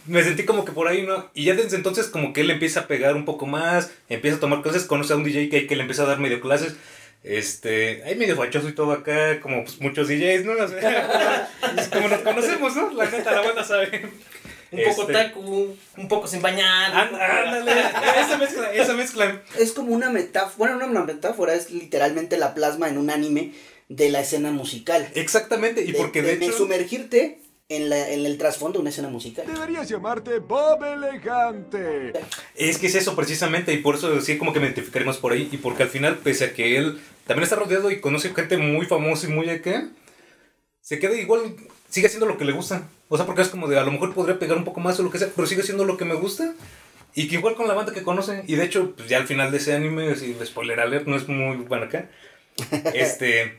Me 0.06 0.23
sentí 0.23 0.44
como 0.44 0.64
que 0.64 0.70
por 0.70 0.87
ahí, 0.87 1.02
¿no? 1.02 1.28
Y 1.34 1.43
ya 1.43 1.56
desde 1.56 1.75
entonces 1.76 2.06
como 2.06 2.32
que 2.32 2.43
él 2.43 2.50
empieza 2.52 2.78
a 2.78 2.87
pegar 2.87 3.17
un 3.17 3.25
poco 3.25 3.46
más, 3.46 3.90
empieza 4.08 4.37
a 4.37 4.40
tomar 4.40 4.62
clases, 4.62 4.84
conoce 4.84 5.12
a 5.12 5.17
un 5.17 5.25
DJ 5.25 5.49
que, 5.49 5.67
que 5.67 5.75
le 5.75 5.81
empieza 5.82 6.05
a 6.05 6.06
dar 6.06 6.20
medio 6.20 6.40
clases. 6.40 6.76
Este, 7.25 8.05
ahí 8.05 8.14
medio 8.14 8.37
fachoso 8.37 8.69
y 8.69 8.75
todo 8.76 8.93
acá, 8.93 9.40
como 9.40 9.64
pues, 9.64 9.81
muchos 9.81 10.06
DJs, 10.06 10.44
¿no? 10.44 10.52
Como 11.93 12.08
nos 12.08 12.20
conocemos, 12.20 12.76
¿no? 12.76 12.93
La 12.93 13.11
neta, 13.11 13.32
la 13.32 13.40
banda 13.40 13.64
sabe. 13.64 14.08
Un 14.76 14.84
poco 14.84 15.02
Este, 15.02 15.12
taku, 15.12 15.76
un 15.96 16.08
poco 16.08 16.26
sin 16.28 16.43
bañar. 16.43 16.94
Ándale, 16.94 17.73
esa 18.20 18.38
mezcla, 18.38 18.73
esa 18.73 18.94
mezcla. 18.94 19.43
Es 19.58 19.73
como 19.73 19.94
una 19.94 20.11
metáfora, 20.11 20.56
bueno, 20.56 20.76
no 20.76 20.87
una 20.87 21.05
metáfora, 21.05 21.55
es 21.55 21.70
literalmente 21.70 22.37
la 22.37 22.55
plasma 22.55 22.88
en 22.88 22.99
un 22.99 23.11
anime 23.11 23.52
de 23.88 24.11
la 24.11 24.20
escena 24.20 24.50
musical. 24.50 25.08
Exactamente, 25.14 25.84
y 25.84 25.93
porque 25.93 26.23
de, 26.23 26.37
de 26.37 26.46
hecho... 26.46 26.56
sumergirte 26.56 27.40
en, 27.69 27.88
la, 27.88 28.11
en 28.11 28.26
el 28.26 28.38
trasfondo 28.38 28.78
de 28.78 28.82
una 28.82 28.90
escena 28.90 29.08
musical. 29.08 29.46
Deberías 29.46 29.88
llamarte 29.88 30.38
Bob 30.38 30.84
Elegante. 30.84 32.12
Es 32.55 32.78
que 32.78 32.87
es 32.88 32.94
eso 32.94 33.14
precisamente, 33.17 33.73
y 33.73 33.78
por 33.78 33.96
eso 33.96 34.20
sí 34.20 34.38
como 34.38 34.52
que 34.52 34.61
me 34.61 34.67
identificaremos 34.67 35.19
por 35.19 35.32
ahí, 35.32 35.49
y 35.52 35.56
porque 35.56 35.84
al 35.84 35.88
final, 35.88 36.19
pese 36.19 36.46
a 36.46 36.52
que 36.52 36.76
él 36.76 37.00
también 37.26 37.44
está 37.44 37.56
rodeado 37.56 37.90
y 37.90 38.00
conoce 38.00 38.34
gente 38.34 38.56
muy 38.56 38.87
famosa 38.87 39.26
y 39.26 39.31
muy 39.31 39.50
acá, 39.50 39.88
se 40.86 41.00
queda 41.00 41.16
igual, 41.16 41.56
sigue 41.88 42.06
haciendo 42.06 42.26
lo 42.26 42.38
que 42.38 42.44
le 42.44 42.52
gusta. 42.52 42.88
O 43.08 43.16
sea, 43.16 43.26
porque 43.26 43.42
es 43.42 43.48
como 43.48 43.66
de, 43.66 43.76
a 43.76 43.82
lo 43.82 43.90
mejor 43.90 44.14
podría 44.14 44.38
pegar 44.38 44.56
un 44.56 44.62
poco 44.62 44.78
más 44.78 45.00
o 45.00 45.02
lo 45.02 45.10
que 45.10 45.18
sea, 45.18 45.28
pero 45.34 45.48
sigue 45.48 45.62
haciendo 45.62 45.84
lo 45.84 45.96
que 45.96 46.04
me 46.04 46.14
gusta. 46.14 46.54
Y 47.12 47.26
que 47.26 47.34
igual 47.34 47.56
con 47.56 47.66
la 47.66 47.74
banda 47.74 47.92
que 47.92 48.04
conoce, 48.04 48.44
y 48.46 48.54
de 48.54 48.64
hecho, 48.64 48.94
pues 48.94 49.08
ya 49.08 49.16
al 49.16 49.26
final 49.26 49.50
de 49.50 49.56
ese 49.56 49.74
anime, 49.74 50.14
si 50.14 50.36
spoiler 50.44 50.78
alert, 50.78 51.08
no 51.08 51.16
es 51.16 51.26
muy 51.26 51.56
bueno 51.56 51.86
acá, 51.86 52.08
este... 52.94 53.58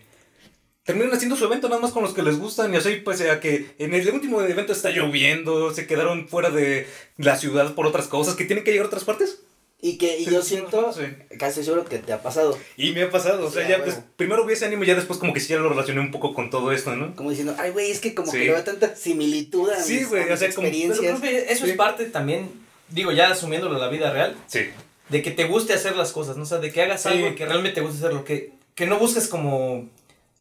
Terminan 0.83 1.13
haciendo 1.13 1.35
su 1.35 1.43
evento 1.43 1.67
nada 1.67 1.81
más 1.81 1.91
con 1.91 2.01
los 2.01 2.13
que 2.13 2.23
les 2.23 2.39
gustan 2.39 2.73
y 2.73 2.77
así 2.77 2.95
pese 3.03 3.29
a 3.29 3.41
que 3.41 3.75
en 3.77 3.93
el 3.93 4.09
último 4.09 4.41
evento 4.41 4.71
está 4.71 4.89
lloviendo, 4.89 5.73
se 5.73 5.85
quedaron 5.85 6.29
fuera 6.29 6.49
de 6.49 6.87
la 7.17 7.35
ciudad 7.35 7.75
por 7.75 7.85
otras 7.87 8.07
cosas 8.07 8.35
que 8.35 8.45
tienen 8.45 8.63
que 8.63 8.71
llegar 8.71 8.85
a 8.85 8.87
otras 8.87 9.03
partes. 9.03 9.41
Y 9.79 9.97
que 9.99 10.17
y 10.17 10.25
yo 10.25 10.41
siento, 10.41 10.91
sí. 10.91 11.03
casi 11.37 11.63
seguro 11.63 11.85
que 11.85 11.99
te 11.99 12.11
ha 12.11 12.21
pasado, 12.23 12.57
Y 12.77 12.93
me 12.93 13.03
ha 13.03 13.11
pasado, 13.11 13.45
o 13.45 13.51
sea, 13.51 13.63
Sí, 13.63 13.69
ya 13.69 13.77
a 13.77 13.83
pues, 13.83 13.99
primero 14.15 14.43
vi 14.43 14.53
ese 14.53 14.65
anime 14.65 14.85
y 14.85 14.87
ya 14.87 14.95
después 14.95 15.19
como 15.19 15.33
que 15.33 15.39
sí 15.39 15.49
ya 15.49 15.57
lo 15.59 15.69
relacioné 15.69 15.99
un 16.01 16.09
poco 16.09 16.33
con 16.33 16.49
todo 16.49 16.71
esto, 16.71 16.95
¿no? 16.95 17.15
como 17.15 17.29
diciendo, 17.29 17.55
ay, 17.59 17.69
güey, 17.71 17.91
es 17.91 17.99
que 17.99 18.15
como 18.15 18.31
Sí. 18.31 18.39
que 18.39 18.45
le 18.45 18.51
veo 18.53 18.63
tanta 18.63 18.95
similitud 18.95 19.69
a 19.69 19.79
Sí, 19.83 19.97
mis, 19.99 20.09
güey, 20.09 20.23
a 20.23 20.25
mis 20.25 20.33
o 20.33 20.37
sea, 20.37 20.49
como- 20.55 20.67
Pero 20.67 20.77
experiencias. 20.77 21.19
creo 21.19 21.21
que 21.45 21.51
eso 21.53 21.65
Sí. 21.65 21.71
es 21.71 21.77
parte 21.77 22.05
también, 22.05 22.49
digo, 22.89 23.11
ya 23.11 23.29
asumiéndolo 23.29 23.75
en 23.75 23.81
la 23.81 23.89
vida 23.89 24.11
real, 24.11 24.35
Sí. 24.47 24.61
de 25.09 25.21
que 25.21 25.29
te 25.29 25.43
guste 25.43 25.73
hacer 25.73 25.95
las 25.95 26.11
cosas, 26.11 26.37
¿no? 26.37 26.43
O 26.43 26.47
sea, 26.47 26.57
de 26.57 26.71
que 26.71 26.81
hagas 26.81 27.03
Sí. 27.03 27.09
algo 27.09 27.35
que 27.35 27.45
realmente 27.45 27.75
te 27.75 27.81
guste 27.81 27.97
hacerlo, 27.99 28.25
que, 28.25 28.53
que 28.73 28.87
no 28.87 28.97
busques 28.97 29.27
como, 29.27 29.87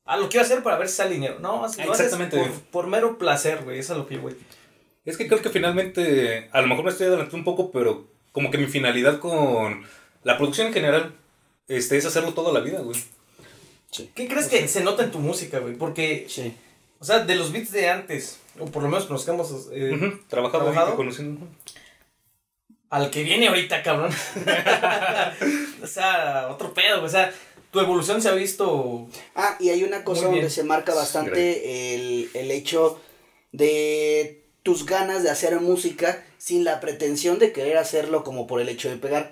ah, 0.07 0.17
lo 0.17 0.31
quiero 0.31 0.47
hacer 0.47 0.63
para 0.63 0.79
ver 0.79 0.89
si 0.89 0.95
sale 0.97 1.11
dinero, 1.13 1.39
no, 1.41 1.59
lo 1.59 1.65
haces 1.67 1.79
Exactamente. 1.87 2.39
por, 2.39 2.51
por 2.71 2.87
mero 2.87 3.19
placer, 3.19 3.65
güey, 3.65 3.81
eso 3.81 3.93
es 3.93 3.99
lo 3.99 4.07
que 4.07 4.15
yo, 4.15 4.23
güey. 4.23 4.35
Es 5.05 5.19
que 5.19 5.29
creo 5.29 5.43
que 5.43 5.51
finalmente, 5.51 6.49
a 6.53 6.63
lo 6.63 6.69
mejor 6.69 6.87
me 6.87 6.91
estoy 6.91 7.07
adelantando 7.09 7.37
un 7.37 7.45
poco, 7.45 7.71
pero 7.71 8.09
como 8.37 8.51
que 8.51 8.59
mi 8.59 8.67
finalidad 8.67 9.19
con 9.19 9.83
la 10.23 10.37
producción 10.37 10.67
en 10.67 10.75
general 10.75 11.15
este, 11.69 11.97
es 11.97 12.05
hacerlo 12.05 12.35
toda 12.35 12.53
la 12.53 12.61
vida, 12.61 12.81
güey. 12.81 13.01
¿Qué 14.15 14.29
crees 14.29 14.49
que 14.49 14.69
se 14.69 14.83
nota 14.85 15.03
en 15.05 15.11
tu 15.11 15.21
música, 15.21 15.59
güey? 15.59 15.75
Porque, 15.75 16.27
Sí. 16.29 16.55
o 16.99 17.05
sea, 17.07 17.21
de 17.21 17.35
los 17.35 17.51
beats 17.51 17.73
de 17.73 17.89
antes, 17.89 18.39
o 18.61 18.67
por 18.67 18.83
lo 18.83 18.91
menos 18.91 19.07
con 19.07 19.15
los 19.15 19.25
que 19.25 19.31
hemos 19.31 19.51
eh, 19.73 19.95
Ujú, 19.95 20.21
Trabajado, 20.29 20.65
¿Trabajado? 20.65 20.93
y 20.93 20.97
conociendo. 20.97 21.47
al 22.91 23.09
que 23.11 23.23
viene 23.23 23.49
ahorita, 23.49 23.83
cabrón. 23.83 24.11
o 25.83 25.87
sea, 25.87 26.49
otro 26.51 26.75
pedo, 26.75 26.97
güey, 26.97 27.07
o 27.07 27.11
sea, 27.11 27.33
tu 27.71 27.81
evolución 27.81 28.21
se 28.21 28.29
ha 28.29 28.33
visto 28.35 29.09
Ah, 29.35 29.57
y 29.59 29.71
hay 29.71 29.83
una 29.83 30.05
cosa 30.05 30.27
donde 30.27 30.51
se 30.51 30.63
marca 30.63 30.93
bastante 30.95 31.95
el, 31.95 32.29
el 32.35 32.51
hecho 32.51 33.01
de 33.53 34.45
tus 34.67 34.85
ganas 34.85 35.23
de 35.23 35.31
hacer 35.31 35.59
música 35.61 36.23
sin 36.37 36.65
la 36.65 36.81
pretensión 36.81 37.39
de 37.39 37.53
querer 37.53 37.79
hacerlo 37.79 38.25
como 38.25 38.47
por 38.49 38.61
el 38.61 38.69
hecho 38.69 38.91
de 38.91 38.97
pegar. 38.97 39.31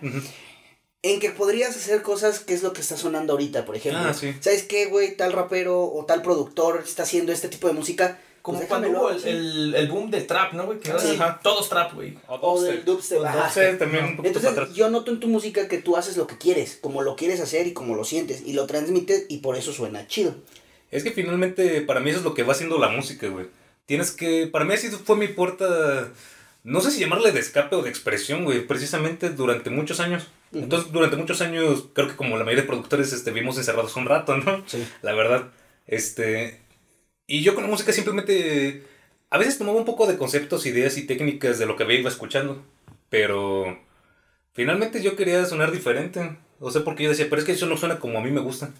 En 1.02 1.20
que 1.20 1.30
podrías 1.32 1.76
hacer 1.76 2.00
cosas 2.02 2.38
que 2.40 2.54
es 2.54 2.62
lo 2.62 2.72
que 2.72 2.80
está 2.80 2.96
sonando 2.96 3.32
ahorita, 3.34 3.66
por 3.66 3.76
ejemplo. 3.76 4.00
Ah, 4.06 4.14
sí. 4.14 4.32
¿Sabes 4.40 4.62
qué, 4.62 4.86
güey? 4.86 5.16
Tal 5.16 5.32
rapero 5.32 5.82
o 5.84 6.04
tal 6.06 6.22
productor 6.22 6.82
está 6.82 7.02
haciendo 7.02 7.32
este 7.32 7.48
tipo 7.48 7.66
de 7.66 7.74
música. 7.74 8.18
Como 8.42 8.58
Pues 8.58 8.68
cuando 8.68 8.90
hubo 8.90 9.10
el, 9.10 9.20
sí. 9.20 9.28
el, 9.28 9.74
el 9.74 9.88
boom 9.90 10.10
del 10.10 10.26
trap, 10.26 10.52
¿no, 10.52 10.66
güey? 10.66 10.78
Que 10.78 10.92
Sí. 10.98 11.18
todos 11.42 11.68
trap, 11.68 11.94
güey. 11.94 12.16
O 12.28 12.60
del 12.62 12.84
dubstep. 12.84 13.18
O 13.18 13.22
dubstep 13.24 13.78
también 13.78 14.04
un 14.04 14.16
poquito 14.16 14.34
para 14.34 14.48
Entonces, 14.48 14.50
atrás. 14.52 14.74
yo 14.76 14.88
noto 14.90 15.10
en 15.10 15.18
tu 15.20 15.26
música 15.28 15.66
que 15.66 15.78
tú 15.78 15.96
haces 15.96 16.16
lo 16.16 16.26
que 16.26 16.38
quieres, 16.38 16.78
como 16.80 17.02
lo 17.02 17.16
quieres 17.16 17.40
hacer 17.40 17.66
y 17.66 17.72
como 17.72 17.96
lo 17.96 18.04
sientes, 18.04 18.42
y 18.46 18.52
lo 18.52 18.66
transmites 18.66 19.26
y 19.28 19.38
por 19.38 19.56
eso 19.56 19.72
suena 19.72 20.06
chido. 20.06 20.34
Es 20.90 21.02
que 21.02 21.10
finalmente 21.10 21.80
para 21.80 22.00
mí 22.00 22.10
eso 22.10 22.20
es 22.20 22.24
lo 22.24 22.34
que 22.34 22.44
va 22.44 22.52
haciendo 22.52 22.78
la 22.78 22.88
música, 22.88 23.26
güey. 23.28 23.46
Tienes 23.86 24.10
que, 24.10 24.46
para 24.46 24.64
mí 24.64 24.74
así 24.74 24.88
fue 24.88 25.16
mi 25.16 25.28
puerta, 25.28 26.10
no 26.62 26.80
sé 26.80 26.90
si 26.90 27.00
llamarle 27.00 27.32
de 27.32 27.40
escape 27.40 27.76
o 27.76 27.82
de 27.82 27.90
expresión, 27.90 28.44
güey, 28.44 28.66
precisamente 28.66 29.30
durante 29.30 29.70
muchos 29.70 30.00
años. 30.00 30.28
Entonces, 30.52 30.92
durante 30.92 31.16
muchos 31.16 31.40
años, 31.40 31.86
creo 31.92 32.08
que 32.08 32.16
como 32.16 32.38
la 32.38 32.44
mayoría 32.44 32.62
de 32.62 32.68
productores, 32.68 33.12
este, 33.12 33.32
vimos 33.32 33.58
encerrados 33.58 33.96
un 33.96 34.06
rato, 34.06 34.36
¿no? 34.36 34.62
Sí. 34.66 34.86
La 35.02 35.12
verdad, 35.12 35.50
este, 35.86 36.60
y 37.26 37.42
yo 37.42 37.54
con 37.54 37.64
la 37.64 37.70
música 37.70 37.92
simplemente, 37.92 38.84
a 39.30 39.38
veces 39.38 39.58
tomaba 39.58 39.78
un 39.78 39.84
poco 39.84 40.06
de 40.06 40.18
conceptos, 40.18 40.66
ideas 40.66 40.96
y 40.98 41.06
técnicas 41.06 41.58
de 41.58 41.66
lo 41.66 41.76
que 41.76 41.92
iba 41.94 42.08
escuchando, 42.08 42.62
pero 43.08 43.78
finalmente 44.52 45.02
yo 45.02 45.16
quería 45.16 45.44
sonar 45.46 45.72
diferente. 45.72 46.36
O 46.60 46.70
sea, 46.70 46.84
porque 46.84 47.04
yo 47.04 47.10
decía, 47.10 47.26
pero 47.28 47.40
es 47.40 47.46
que 47.46 47.52
eso 47.52 47.66
no 47.66 47.76
suena 47.76 47.98
como 47.98 48.18
a 48.18 48.22
mí 48.22 48.30
me 48.30 48.40
gusta. 48.40 48.70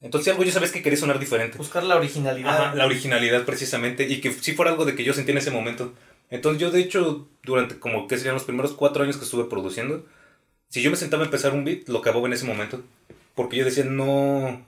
Entonces 0.00 0.32
algo 0.32 0.44
yo 0.44 0.52
sabes 0.52 0.72
que 0.72 0.82
quería 0.82 0.98
sonar 0.98 1.18
diferente. 1.18 1.58
Buscar 1.58 1.82
la 1.84 1.96
originalidad. 1.96 2.48
Ajá, 2.68 2.74
la 2.74 2.86
originalidad 2.86 3.44
precisamente 3.44 4.04
y 4.08 4.20
que 4.20 4.32
sí 4.32 4.52
fuera 4.54 4.70
algo 4.70 4.84
de 4.86 4.94
que 4.94 5.04
yo 5.04 5.12
sentí 5.12 5.32
en 5.32 5.38
ese 5.38 5.50
momento. 5.50 5.92
Entonces 6.30 6.60
yo 6.60 6.70
de 6.70 6.80
hecho 6.80 7.28
durante 7.42 7.78
como 7.78 8.06
que 8.08 8.16
serían 8.16 8.34
los 8.34 8.44
primeros 8.44 8.72
cuatro 8.72 9.02
años 9.02 9.16
que 9.18 9.24
estuve 9.24 9.44
produciendo, 9.44 10.06
si 10.68 10.80
yo 10.82 10.90
me 10.90 10.96
sentaba 10.96 11.22
a 11.22 11.26
empezar 11.26 11.52
un 11.52 11.64
beat, 11.64 11.88
lo 11.88 11.98
acababa 11.98 12.26
en 12.28 12.32
ese 12.32 12.46
momento. 12.46 12.82
Porque 13.34 13.56
yo 13.56 13.64
decía, 13.64 13.84
no... 13.84 14.64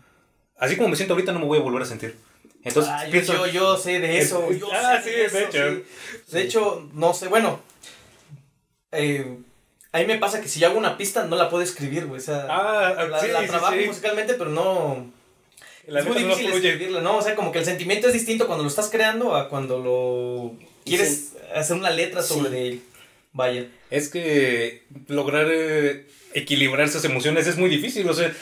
Así 0.59 0.77
como 0.77 0.89
me 0.89 0.97
siento 0.97 1.15
ahorita 1.15 1.33
no 1.33 1.39
me 1.41 1.47
voy 1.47 1.59
a 1.59 1.63
volver 1.63 1.83
a 1.83 1.87
sentir. 1.87 2.17
Entonces 2.65 2.93
Ah, 2.95 3.05
pienso... 3.11 3.33
yo, 3.33 3.47
yo 3.47 3.77
sé 3.77 4.01
de 4.01 4.19
eso. 4.19 4.49
Es- 4.51 4.61
yo 4.61 4.69
ah, 4.73 5.01
sé 5.03 5.03
sí, 5.03 5.11
de, 5.11 5.17
de 5.17 5.27
eso, 5.27 5.39
hecho. 5.39 5.83
sí. 6.27 6.33
De 6.35 6.43
hecho, 6.43 6.89
no 6.95 7.15
sé, 7.15 7.29
bueno. 7.29 7.61
eh, 8.93 9.39
a 9.93 9.99
mí 9.99 10.07
me 10.07 10.19
pasa 10.19 10.41
que 10.41 10.49
si 10.49 10.61
yo 10.61 10.69
hago 10.69 10.79
una 10.79 10.97
pista, 10.97 11.25
no 11.27 11.37
la 11.37 11.49
puedo 11.51 11.63
escribir, 11.63 12.07
güey. 12.07 12.21
O 12.21 12.25
sea, 12.25 12.47
Ah, 12.49 13.05
la, 13.09 13.21
sí, 13.21 13.29
la 13.29 13.47
trabajo 13.47 13.77
musicalmente, 13.87 14.35
pero 14.35 14.51
no. 14.51 15.11
La 15.87 16.01
es 16.01 16.07
muy 16.07 16.23
no 16.23 16.29
difícil 16.29 16.53
escribirla, 16.53 17.01
¿no? 17.01 17.17
O 17.19 17.23
sea, 17.23 17.35
como 17.35 17.51
que 17.53 17.59
el 17.59 17.65
sentimiento 17.65 18.07
es 18.07 18.13
distinto 18.13 18.47
cuando 18.47 18.63
lo 18.63 18.69
estás 18.71 18.89
creando 18.91 19.35
a 19.35 19.49
cuando 19.49 19.79
lo 19.79 20.57
quieres 20.85 21.33
hacer 21.55 21.77
una 21.77 21.91
letra 21.91 22.23
sobre 22.23 22.49
Sí. 22.51 22.55
de 22.55 22.69
él. 22.69 22.83
Vaya. 23.33 23.67
Es 23.91 24.09
que 24.09 24.83
lograr 25.09 25.49
eh, 25.51 26.07
equilibrar 26.35 26.87
esas 26.87 27.05
emociones 27.05 27.47
es 27.47 27.57
muy 27.57 27.71
difícil. 27.71 28.09
O 28.09 28.15
sea, 28.15 28.33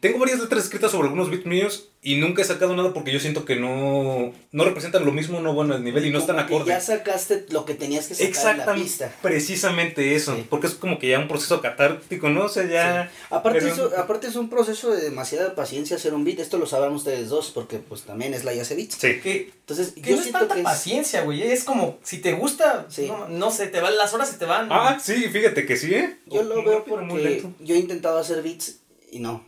tengo 0.00 0.18
varias 0.18 0.38
letras 0.40 0.64
escritas 0.64 0.90
sobre 0.90 1.08
algunos 1.08 1.30
beats 1.30 1.46
míos 1.46 1.88
y 2.02 2.16
nunca 2.16 2.42
he 2.42 2.44
sacado 2.44 2.76
nada 2.76 2.92
porque 2.92 3.12
yo 3.12 3.18
siento 3.20 3.44
que 3.46 3.56
no, 3.56 4.32
no 4.52 4.64
representan 4.64 5.04
lo 5.06 5.12
mismo, 5.12 5.40
no 5.40 5.54
van 5.54 5.72
al 5.72 5.82
nivel 5.82 6.04
y 6.06 6.10
no 6.10 6.18
están 6.18 6.36
Como 6.36 6.46
acorde. 6.58 6.70
Ya 6.72 6.80
sacaste 6.80 7.46
lo 7.50 7.64
que 7.64 7.74
tenías 7.74 8.06
que 8.08 8.14
sacar 8.14 8.26
en 8.28 8.32
la 8.34 8.38
Exactamente, 8.40 8.82
pista. 8.84 9.12
precisamente 9.22 10.14
eso, 10.14 10.34
Sí. 10.36 10.46
porque 10.50 10.66
es 10.66 10.74
como 10.74 10.98
que 10.98 11.08
ya 11.08 11.18
un 11.18 11.28
proceso 11.28 11.60
catártico, 11.60 12.28
¿no? 12.28 12.44
O 12.44 12.48
sea, 12.48 12.66
ya... 12.66 13.10
Aparte, 13.30 13.60
pero- 13.60 13.72
eso- 13.72 13.92
aparte 13.96 14.26
es 14.26 14.36
un 14.36 14.50
proceso 14.50 14.90
de 14.90 15.00
demasiada 15.02 15.54
paciencia 15.54 15.96
hacer 15.96 16.12
un 16.14 16.24
beat, 16.24 16.38
esto 16.40 16.58
lo 16.58 16.66
sabrán 16.66 16.92
ustedes 16.92 17.28
dos, 17.28 17.50
porque 17.50 17.78
pues 17.78 18.02
también 18.02 18.34
es 18.34 18.44
la 18.44 18.52
hace 18.52 18.74
beats. 18.74 18.94
Sí. 18.96 19.20
Que, 19.20 19.52
Entonces, 19.60 19.92
que 19.92 20.00
yo 20.02 20.10
no 20.10 20.16
es 20.16 20.22
siento 20.24 20.38
tanta 20.40 20.54
que 20.54 20.60
es- 20.60 20.64
paciencia, 20.64 21.22
güey. 21.22 21.42
Es 21.42 21.64
como, 21.64 21.98
si 22.02 22.18
te 22.18 22.32
gusta, 22.34 22.86
Sí. 22.90 23.06
no, 23.06 23.28
no 23.28 23.50
sé, 23.50 23.68
te 23.68 23.80
van, 23.80 23.96
las 23.96 24.12
horas 24.12 24.28
se 24.30 24.36
te 24.38 24.44
van. 24.44 24.68
Ah, 24.70 24.98
sí, 25.02 25.14
fíjate 25.28 25.64
que 25.66 25.76
sí, 25.76 25.94
¿eh? 25.94 26.18
Yo 26.26 26.42
lo 26.42 26.56
Muy 26.56 26.64
veo 26.64 26.78
rápido, 26.80 26.96
muy 26.98 27.08
porque 27.08 27.24
lento. 27.24 27.52
yo 27.60 27.74
he 27.74 27.78
intentado 27.78 28.18
hacer 28.18 28.42
beats 28.42 28.76
y 29.10 29.18
no, 29.20 29.44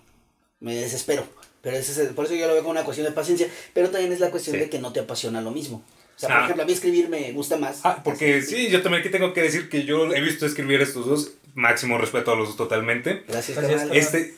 me 0.60 0.74
desespero. 0.74 1.26
Pero 1.62 1.76
ese 1.76 1.92
es 1.92 1.98
el- 1.98 2.14
por 2.14 2.26
eso 2.26 2.34
yo 2.34 2.46
lo 2.46 2.52
veo 2.54 2.62
como 2.62 2.72
una 2.72 2.84
cuestión 2.84 3.06
de 3.06 3.12
paciencia, 3.12 3.48
pero 3.74 3.90
también 3.90 4.12
es 4.12 4.20
la 4.20 4.30
cuestión 4.30 4.54
Sí. 4.56 4.60
de 4.60 4.70
que 4.70 4.78
no 4.78 4.92
te 4.92 5.00
apasiona 5.00 5.40
lo 5.40 5.50
mismo. 5.50 5.84
O 6.16 6.18
sea, 6.18 6.28
por 6.28 6.38
Ah. 6.38 6.44
ejemplo, 6.44 6.62
a 6.62 6.66
mí 6.66 6.72
escribir 6.72 7.08
me 7.08 7.32
gusta 7.32 7.56
más. 7.56 7.80
Ah, 7.84 8.00
porque 8.04 8.40
sí, 8.42 8.68
yo 8.70 8.82
también 8.82 9.00
aquí 9.02 9.10
tengo 9.10 9.32
que 9.34 9.42
decir 9.42 9.68
que 9.68 9.84
yo 9.84 10.12
he 10.14 10.20
visto 10.20 10.46
escribir 10.46 10.80
estos 10.80 11.06
dos, 11.06 11.32
máximo 11.54 11.98
respeto 11.98 12.32
a 12.32 12.36
los 12.36 12.48
dos 12.48 12.56
totalmente. 12.56 13.24
Gracias, 13.28 13.58
Gracias. 13.58 13.88
Este, 13.92 14.34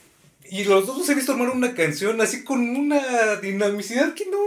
y 0.51 0.65
los 0.65 0.87
dos 0.87 0.99
los 0.99 1.09
he 1.09 1.15
visto 1.15 1.33
armar 1.33 1.51
una 1.51 1.75
canción 1.75 2.21
así 2.21 2.43
con 2.45 2.61
una 2.77 3.37
dinamicidad 3.37 4.15
que 4.15 4.27
no. 4.27 4.39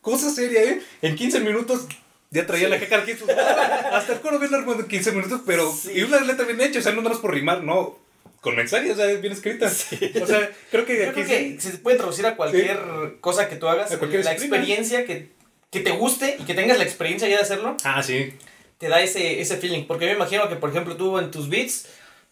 Cosa 0.00 0.30
seria, 0.30 0.62
¿eh? 0.62 0.80
En 1.02 1.16
15 1.16 1.40
minutos 1.40 1.86
ya 2.30 2.46
traía 2.46 2.68
la 2.68 2.78
caca 2.80 2.98
aquí. 2.98 3.12
Hasta 3.92 4.12
el 4.14 4.20
coro 4.20 4.38
bien 4.38 4.54
armado 4.54 4.80
en 4.80 4.86
15 4.88 5.12
minutos, 5.12 5.42
pero. 5.44 5.70
Sí. 5.74 5.90
Y 5.96 6.02
una 6.02 6.20
letra 6.20 6.46
bien 6.46 6.60
hecha, 6.62 6.78
o 6.78 6.82
sea, 6.82 6.92
no 6.92 6.98
nada 7.02 7.10
más 7.14 7.18
por 7.20 7.34
rimar, 7.34 7.62
no. 7.62 7.98
Con 8.40 8.56
mensaje, 8.56 8.90
o 8.92 8.96
sea, 8.96 9.06
bien 9.06 9.32
escrita. 9.32 9.66
O 9.66 10.26
sea, 10.26 10.50
creo 10.70 10.86
que 10.86 11.04
aquí 11.06 11.12
creo 11.22 11.26
que 11.26 11.58
sí. 11.60 11.70
se 11.70 11.78
puede 11.78 11.98
traducir 11.98 12.24
a 12.26 12.36
cualquier 12.36 12.78
cosa 13.20 13.48
que 13.48 13.56
tú 13.56 13.68
hagas. 13.68 13.92
A 13.92 13.98
cualquier 13.98 14.24
la 14.24 14.32
disciplina. 14.32 14.56
experiencia 14.62 15.04
que, 15.04 15.28
que 15.70 15.80
te 15.80 15.90
guste 15.90 16.36
y 16.38 16.44
que 16.44 16.54
tengas 16.54 16.78
la 16.78 16.84
experiencia 16.84 17.28
ya 17.28 17.36
de 17.36 17.42
hacerlo, 17.42 17.76
Ah, 17.84 18.02
sí. 18.02 18.32
te 18.78 18.88
da 18.88 19.00
ese, 19.02 19.40
ese 19.42 19.56
feeling. 19.58 19.84
Porque 19.84 20.06
yo 20.06 20.12
me 20.12 20.16
imagino 20.16 20.48
que, 20.48 20.56
por 20.56 20.70
ejemplo, 20.70 20.96
tú 20.96 21.18
en 21.18 21.30
tus 21.30 21.50
beats 21.50 21.86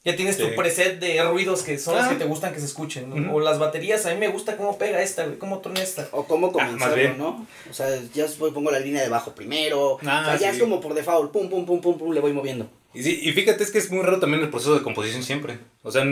ya 0.04 0.16
tienes 0.16 0.36
Sí. 0.36 0.42
tu 0.44 0.54
preset 0.54 0.98
de 0.98 1.22
ruidos 1.24 1.62
que 1.62 1.76
son 1.76 1.96
los 1.96 2.06
Ah. 2.06 2.08
que 2.08 2.14
te 2.14 2.24
gustan 2.24 2.54
que 2.54 2.60
se 2.60 2.66
escuchen. 2.66 3.28
O 3.30 3.40
las 3.40 3.58
baterías, 3.58 4.06
a 4.06 4.14
mí 4.14 4.16
me 4.18 4.28
gusta 4.28 4.56
cómo 4.56 4.78
pega 4.78 5.02
esta, 5.02 5.26
güey, 5.26 5.36
cómo 5.36 5.58
tona 5.58 5.82
esta. 5.82 6.08
O 6.12 6.24
cómo 6.24 6.46
Ah, 6.48 6.52
comenzarlo. 6.52 7.14
¿no? 7.18 7.46
O 7.68 7.74
sea, 7.74 7.86
ya 8.14 8.24
pongo 8.38 8.70
la 8.70 8.80
línea 8.80 9.02
de 9.02 9.10
bajo 9.10 9.34
primero. 9.34 9.98
Ah, 10.06 10.22
o 10.22 10.24
sea, 10.24 10.36
ya 10.38 10.50
sí. 10.52 10.56
es 10.56 10.62
como 10.62 10.80
por 10.80 10.94
default, 10.94 11.32
pum, 11.32 11.50
pum, 11.50 11.66
pum, 11.66 11.82
pum, 11.82 11.98
pum, 11.98 12.12
le 12.14 12.20
voy 12.20 12.32
moviendo. 12.32 12.70
Y, 12.94 13.02
sí, 13.02 13.20
y 13.22 13.32
fíjate, 13.32 13.62
es 13.62 13.70
que 13.70 13.76
es 13.78 13.90
muy 13.90 14.02
raro 14.02 14.18
también 14.18 14.42
el 14.42 14.48
proceso 14.48 14.74
de 14.74 14.82
composición 14.82 15.22
siempre. 15.22 15.58
O 15.88 15.92
sea, 15.92 16.04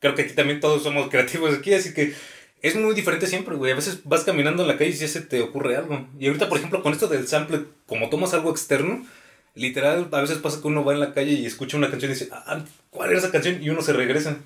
creo 0.00 0.14
que 0.14 0.22
aquí 0.22 0.34
también 0.34 0.60
todos 0.60 0.82
somos 0.82 1.08
creativos 1.10 1.54
aquí, 1.56 1.72
así 1.74 1.94
que 1.94 2.12
es 2.62 2.74
muy 2.76 2.94
diferente 2.94 3.26
siempre, 3.26 3.54
güey. 3.56 3.72
A 3.72 3.76
veces 3.76 4.00
vas 4.04 4.24
caminando 4.24 4.62
en 4.62 4.68
la 4.68 4.76
calle 4.76 4.90
y 4.90 4.94
ya 4.94 5.08
se 5.08 5.20
te 5.22 5.40
ocurre 5.40 5.76
algo. 5.76 6.06
Y 6.18 6.26
ahorita, 6.26 6.48
por 6.48 6.58
ejemplo, 6.58 6.82
con 6.82 6.92
esto 6.92 7.06
del 7.08 7.26
sample, 7.26 7.64
como 7.86 8.10
tomas 8.10 8.34
algo 8.34 8.50
externo, 8.50 9.06
literal, 9.54 10.08
a 10.12 10.20
veces 10.20 10.38
pasa 10.38 10.60
que 10.60 10.68
uno 10.68 10.84
va 10.84 10.92
en 10.92 11.00
la 11.00 11.14
calle 11.14 11.32
y 11.32 11.46
escucha 11.46 11.76
una 11.76 11.88
canción 11.90 12.10
y 12.10 12.14
dice, 12.14 12.28
ah, 12.32 12.60
¿cuál 12.90 13.10
era 13.10 13.18
esa 13.18 13.30
canción? 13.30 13.62
Y 13.62 13.70
uno 13.70 13.80
se 13.82 13.92
regresa. 13.94 14.36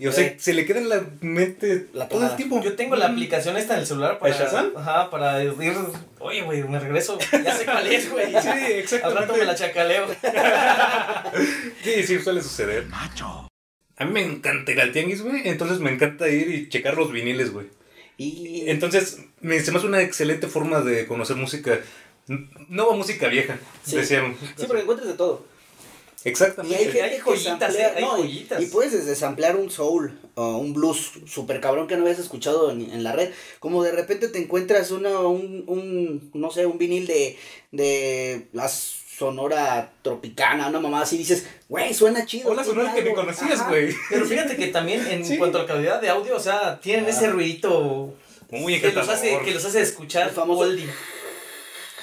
Y 0.00 0.06
o 0.06 0.12
sea, 0.12 0.24
Eh. 0.26 0.36
se 0.38 0.54
le 0.54 0.64
queda 0.64 0.78
en 0.78 0.88
la 0.88 1.02
mente 1.20 1.88
La 1.92 2.06
todo 2.08 2.24
el 2.24 2.36
tiempo. 2.36 2.62
Yo 2.62 2.76
tengo 2.76 2.94
la 2.94 3.06
aplicación 3.06 3.56
esta 3.56 3.74
en 3.74 3.80
el 3.80 3.86
celular 3.86 4.20
para. 4.20 4.32
Ajá, 4.76 5.10
para 5.10 5.42
ir. 5.42 5.52
Oye, 6.20 6.42
güey, 6.42 6.62
me 6.62 6.78
regreso. 6.78 7.18
Ya 7.32 7.52
sé 7.56 7.64
cuál 7.64 7.84
es, 7.88 8.08
güey. 8.08 8.26
Sí, 8.40 8.48
Al 8.48 8.62
exactamente. 8.72 9.20
rato 9.22 9.36
me 9.36 9.44
la 9.44 9.54
chacaleo. 9.56 10.06
Sí, 11.82 12.02
sí, 12.04 12.18
suele 12.20 12.40
suceder. 12.42 12.86
A 13.98 14.04
mí 14.04 14.12
me 14.12 14.22
encanta 14.22 14.70
ir 14.72 14.80
al 14.80 14.92
tianguis, 14.92 15.22
güey. 15.22 15.42
Entonces 15.48 15.78
me 15.80 15.90
encanta 15.90 16.28
ir 16.28 16.48
y 16.50 16.68
checar 16.68 16.96
los 16.96 17.10
viniles, 17.12 17.52
güey. 17.52 17.66
Y 18.16 18.68
Entonces, 18.68 19.18
me, 19.40 19.60
se 19.60 19.70
me 19.72 19.78
hace 19.78 19.86
una 19.86 20.02
excelente 20.02 20.46
forma 20.48 20.80
de 20.80 21.06
conocer 21.06 21.36
música. 21.36 21.80
n- 22.28 22.48
Nueva 22.68 22.94
música 22.94 23.28
vieja, 23.28 23.58
Sí. 23.84 23.96
decían. 23.96 24.36
sí, 24.56 24.64
porque 24.66 24.82
encuentras 24.82 25.08
de 25.08 25.14
todo. 25.14 25.44
Y 26.24 26.28
Exactamente. 26.30 26.76
hay 26.76 26.84
gente 26.86 27.02
hay 27.02 27.10
que 27.10 27.20
joyitas, 27.20 27.74
eh, 27.76 27.84
hay 27.96 28.02
no, 28.04 28.18
y- 28.18 28.22
joyitas. 28.22 28.62
Y, 28.62 28.66
puedes 28.66 28.92
desde 28.92 29.14
samplear 29.14 29.54
un 29.56 29.70
soul 29.70 30.18
o 30.34 30.58
un 30.58 30.74
blues 30.74 31.12
super 31.26 31.60
cabrón 31.60 31.86
que 31.86 31.96
no 31.96 32.02
habías 32.02 32.18
escuchado 32.18 32.72
en, 32.72 32.90
en 32.90 33.04
la 33.04 33.12
red. 33.12 33.30
Como 33.60 33.84
de 33.84 33.92
repente 33.92 34.26
te 34.28 34.38
encuentras 34.38 34.90
una, 34.90 35.20
un, 35.20 35.62
un, 35.68 36.30
no 36.34 36.50
sé, 36.50 36.66
un 36.66 36.76
vinil 36.76 37.06
de, 37.06 37.36
de 37.70 38.48
la 38.52 38.68
sonora 39.18 39.90
tropicana, 40.02 40.68
una 40.68 40.78
mamá 40.80 41.02
así, 41.02 41.18
dices, 41.18 41.46
güey, 41.68 41.92
suena 41.92 42.24
chido. 42.24 42.50
Hola, 42.50 42.62
sonora 42.62 42.94
que 42.94 43.00
algo". 43.00 43.14
conocías, 43.14 43.66
güey. 43.68 43.94
Pero 44.10 44.24
fíjate 44.26 44.56
que 44.56 44.68
también 44.68 45.06
en 45.08 45.24
Sí. 45.24 45.36
cuanto 45.38 45.58
a 45.58 45.62
la 45.62 45.66
calidad 45.66 46.00
de 46.00 46.08
audio, 46.08 46.36
o 46.36 46.40
sea, 46.40 46.78
tienen 46.80 47.06
Ah. 47.06 47.10
ese 47.10 47.28
ruidito 47.28 48.14
Muy 48.50 48.80
que 48.80 48.92
los, 48.92 49.08
hace, 49.08 49.38
que 49.44 49.52
los 49.52 49.64
hace 49.64 49.80
escuchar 49.82 50.28
El 50.28 50.34
famoso- 50.34 50.60
oldie. 50.60 50.88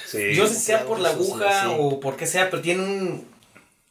Sí. 0.06 0.34
Yo 0.34 0.44
no 0.44 0.48
sé 0.48 0.54
si 0.56 0.60
sea 0.60 0.84
por 0.84 1.00
la 1.00 1.08
aguja 1.10 1.62
sí. 1.64 1.68
o 1.78 1.98
por 1.98 2.16
qué 2.16 2.26
sea, 2.26 2.48
pero 2.50 2.62
tiene 2.62 2.82
un, 2.84 3.26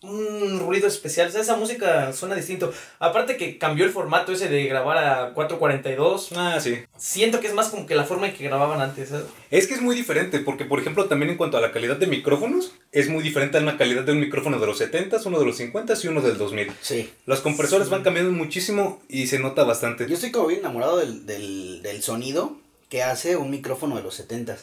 un 0.09 0.59
ruido 0.59 0.88
especial. 0.88 1.27
O 1.27 1.31
sea, 1.31 1.41
esa 1.41 1.55
música 1.55 2.13
suena 2.13 2.35
distinto. 2.35 2.74
Aparte 3.00 3.38
que 3.38 3.57
cambió 3.57 3.85
el 3.85 3.91
formato 3.91 4.31
ese 4.31 4.50
de 4.50 4.65
grabar 4.65 4.97
a 4.97 5.33
442. 5.33 6.31
Ah, 6.35 6.59
sí. 6.59 6.77
Siento 6.97 7.39
que 7.39 7.47
es 7.47 7.53
más 7.53 7.69
como 7.69 7.85
que 7.85 7.95
la 7.95 8.05
forma 8.05 8.27
en 8.27 8.33
que 8.33 8.43
grababan 8.43 8.81
antes. 8.81 9.09
¿sabes? 9.09 9.25
Es 9.51 9.67
que 9.67 9.75
es 9.75 9.81
muy 9.81 9.95
diferente, 9.95 10.39
porque 10.39 10.65
por 10.65 10.79
ejemplo 10.79 11.05
también 11.05 11.31
en 11.31 11.38
cuanto 11.38 11.57
a 11.57 11.62
la 11.62 11.71
calidad 11.71 11.97
de 11.97 12.07
micrófonos, 12.07 12.74
es 12.91 13.09
muy 13.09 13.24
diferente 13.24 13.57
a 13.57 13.62
la 13.62 13.77
calidad 13.77 14.03
de 14.03 14.12
un 14.12 14.19
micrófono 14.19 14.59
de 14.59 14.67
los 14.67 14.79
70s, 14.79 15.25
uno 15.25 15.39
de 15.39 15.45
los 15.45 15.59
50s 15.59 16.03
y 16.03 16.07
uno 16.07 16.21
del 16.21 16.38
2000. 16.38 16.71
Sí. 16.81 17.12
Los 17.25 17.41
compresores 17.41 17.89
van 17.89 18.03
cambiando 18.03 18.31
muchísimo 18.31 19.01
y 19.09 19.27
se 19.27 19.39
nota 19.39 19.63
bastante. 19.63 20.07
Yo 20.07 20.15
estoy 20.15 20.31
como 20.31 20.47
bien 20.47 20.62
enamorado 20.62 20.97
del, 20.97 21.25
del, 21.25 21.81
del 21.81 22.01
sonido 22.01 22.57
que 22.89 23.03
hace 23.03 23.35
un 23.35 23.50
micrófono 23.50 23.95
de 23.95 24.03
los 24.03 24.19
70s. 24.19 24.57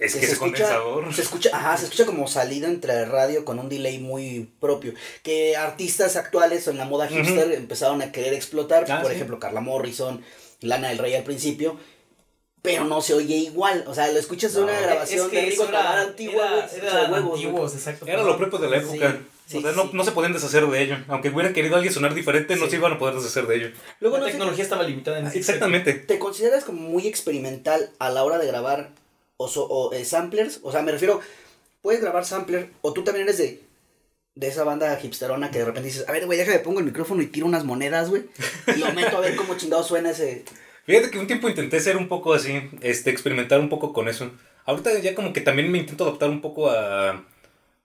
Es 0.00 0.12
Que 0.14 0.20
que 0.20 0.26
se 0.26 0.32
ese 0.32 0.32
escucha- 0.34 0.38
condensador. 0.68 1.14
Se 1.14 1.22
escucha, 1.22 1.50
ajá, 1.54 1.76
se 1.76 1.84
escucha 1.84 2.04
como 2.06 2.28
salida 2.28 2.68
entre 2.68 3.06
radio 3.06 3.44
con 3.44 3.58
un 3.58 3.68
delay 3.68 3.98
muy 3.98 4.48
propio. 4.60 4.92
Que 5.22 5.56
artistas 5.56 6.16
actuales 6.16 6.66
en 6.68 6.76
la 6.78 6.84
moda 6.84 7.08
hipster 7.08 7.52
empezaron 7.52 8.02
a 8.02 8.12
querer 8.12 8.34
explotar. 8.34 8.84
Ah, 8.90 9.00
por 9.00 9.10
sí. 9.10 9.16
ejemplo, 9.16 9.38
Carla 9.40 9.60
Morrison, 9.60 10.22
Lana 10.60 10.88
del 10.90 10.98
Rey 10.98 11.14
al 11.14 11.24
principio. 11.24 11.78
Pero 12.62 12.84
no 12.84 13.00
se 13.00 13.14
oye 13.14 13.36
igual. 13.36 13.84
O 13.86 13.94
sea, 13.94 14.10
lo 14.10 14.18
escuchas 14.18 14.52
de 14.54 14.62
una 14.62 14.74
No. 14.78 14.82
grabación 14.86 15.26
es 15.26 15.30
que 15.30 15.40
de 15.40 15.48
eso 15.48 15.68
era, 15.68 16.00
antigua, 16.02 16.46
era- 16.46 16.66
de 16.66 16.78
eran 16.88 17.12
huevos, 17.12 17.34
antiguos, 17.34 17.74
exacto. 17.74 18.06
Era 18.06 18.22
lo 18.22 18.36
propio 18.36 18.58
de 18.58 18.68
la 18.68 18.76
época. 18.78 19.20
Sí, 19.46 19.58
o 19.58 19.60
sea, 19.62 19.70
sí, 19.70 19.76
no, 19.76 19.90
no 19.92 20.04
se 20.04 20.10
podían 20.10 20.32
deshacer 20.32 20.66
de 20.66 20.82
ello. 20.82 20.96
Aunque 21.08 21.28
hubieran 21.30 21.52
querido 21.54 21.76
alguien 21.76 21.94
sonar 21.94 22.12
diferente, 22.14 22.56
no 22.56 22.66
se 22.68 22.76
iban 22.76 22.92
a 22.94 22.98
poder 22.98 23.14
deshacer 23.14 23.46
de 23.46 23.54
ello. 23.56 23.68
Luego 24.00 24.16
la 24.18 24.24
no 24.24 24.30
tecnología 24.30 24.64
estaba 24.64 24.82
limitada 24.82 25.20
en 25.20 25.28
ese 25.28 25.38
Exactamente. 25.38 25.92
¿Te 25.94 26.18
consideras 26.18 26.64
como 26.64 26.80
muy 26.82 27.06
experimental 27.06 27.90
a 28.00 28.10
la 28.10 28.24
hora 28.24 28.38
de 28.38 28.46
grabar 28.48 28.90
o, 29.36 29.48
so- 29.48 29.66
o, 29.68 29.92
eh, 29.92 30.04
samplers, 30.04 30.60
o 30.62 30.72
sea, 30.72 30.82
me 30.82 30.92
refiero, 30.92 31.20
puedes 31.82 32.00
grabar 32.00 32.24
sampler, 32.24 32.70
o 32.82 32.92
tú 32.92 33.04
también 33.04 33.26
eres 33.26 33.38
de, 33.38 33.62
de 34.34 34.48
esa 34.48 34.64
banda 34.64 34.98
hipsterona 35.02 35.50
que 35.50 35.58
de 35.60 35.64
repente 35.66 35.88
dices, 35.88 36.08
a 36.08 36.12
ver, 36.12 36.26
güey, 36.26 36.38
déjame 36.38 36.58
pongo 36.60 36.80
el 36.80 36.86
micrófono 36.86 37.22
y 37.22 37.26
tiro 37.26 37.46
unas 37.46 37.64
monedas, 37.64 38.10
güey, 38.10 38.24
y 38.74 38.78
lo 38.78 38.92
meto 38.92 39.16
a 39.16 39.20
ver 39.20 39.36
cómo 39.36 39.56
chingado 39.56 39.82
suena 39.82 40.10
ese... 40.10 40.44
Fíjate 40.84 41.10
que 41.10 41.18
un 41.18 41.26
tiempo 41.26 41.48
intenté 41.48 41.80
ser 41.80 41.96
un 41.96 42.06
poco 42.08 42.32
así, 42.32 42.62
este, 42.80 43.10
experimentar 43.10 43.58
un 43.58 43.68
poco 43.68 43.92
con 43.92 44.08
eso. 44.08 44.30
Ahorita 44.66 44.96
ya 45.00 45.16
como 45.16 45.32
que 45.32 45.40
también 45.40 45.70
me 45.70 45.78
intento 45.78 46.04
adaptar 46.04 46.30
un 46.30 46.40
poco 46.40 46.70
a, 46.70 47.24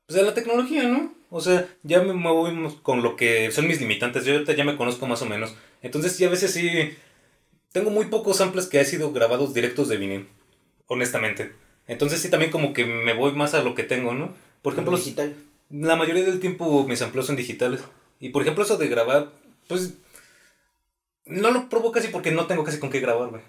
pues 0.05 0.19
a 0.19 0.21
la 0.21 0.35
tecnología, 0.35 0.83
¿no? 0.83 1.11
O 1.31 1.41
sea, 1.41 1.67
ya 1.81 2.03
me 2.03 2.13
muevo 2.13 2.47
con 2.83 3.01
lo 3.01 3.15
que 3.15 3.49
son 3.51 3.67
mis 3.67 3.79
limitantes. 3.79 4.23
Yo 4.23 4.33
ahorita 4.33 4.53
ya 4.53 4.63
me 4.65 4.77
conozco 4.77 5.07
más 5.07 5.21
o 5.23 5.25
menos. 5.25 5.55
Entonces 5.81 6.15
sí, 6.15 6.25
a 6.25 6.29
veces 6.29 6.51
sí, 6.53 6.95
tengo 7.71 7.89
muy 7.89 8.05
pocos 8.05 8.37
samples 8.37 8.67
que 8.67 8.77
han 8.79 8.85
sido 8.85 9.11
grabados 9.13 9.53
directos 9.55 9.87
de 9.89 9.97
vinil, 9.97 10.29
honestamente. 10.91 11.53
Entonces 11.87 12.21
sí, 12.21 12.29
también 12.29 12.51
como 12.51 12.73
que 12.73 12.85
me 12.85 13.13
voy 13.13 13.31
más 13.31 13.53
a 13.53 13.63
lo 13.63 13.75
que 13.75 13.83
tengo, 13.83 14.13
¿no? 14.13 14.33
Por 14.61 14.73
ejemplo, 14.73 14.97
digital. 14.97 15.33
la 15.69 15.95
mayoría 15.95 16.23
del 16.25 16.41
tiempo 16.41 16.85
mis 16.85 16.99
sampleos 16.99 17.25
son 17.27 17.37
digitales. 17.37 17.81
Y 18.19 18.29
por 18.29 18.41
ejemplo, 18.41 18.63
eso 18.63 18.77
de 18.77 18.89
grabar, 18.89 19.31
pues. 19.67 19.93
No 21.25 21.51
lo 21.51 21.69
provoco 21.69 21.93
casi 21.93 22.09
porque 22.09 22.31
no 22.31 22.45
tengo 22.45 22.65
casi 22.65 22.77
con 22.77 22.89
qué 22.89 22.99
grabar, 22.99 23.29
güey. 23.29 23.41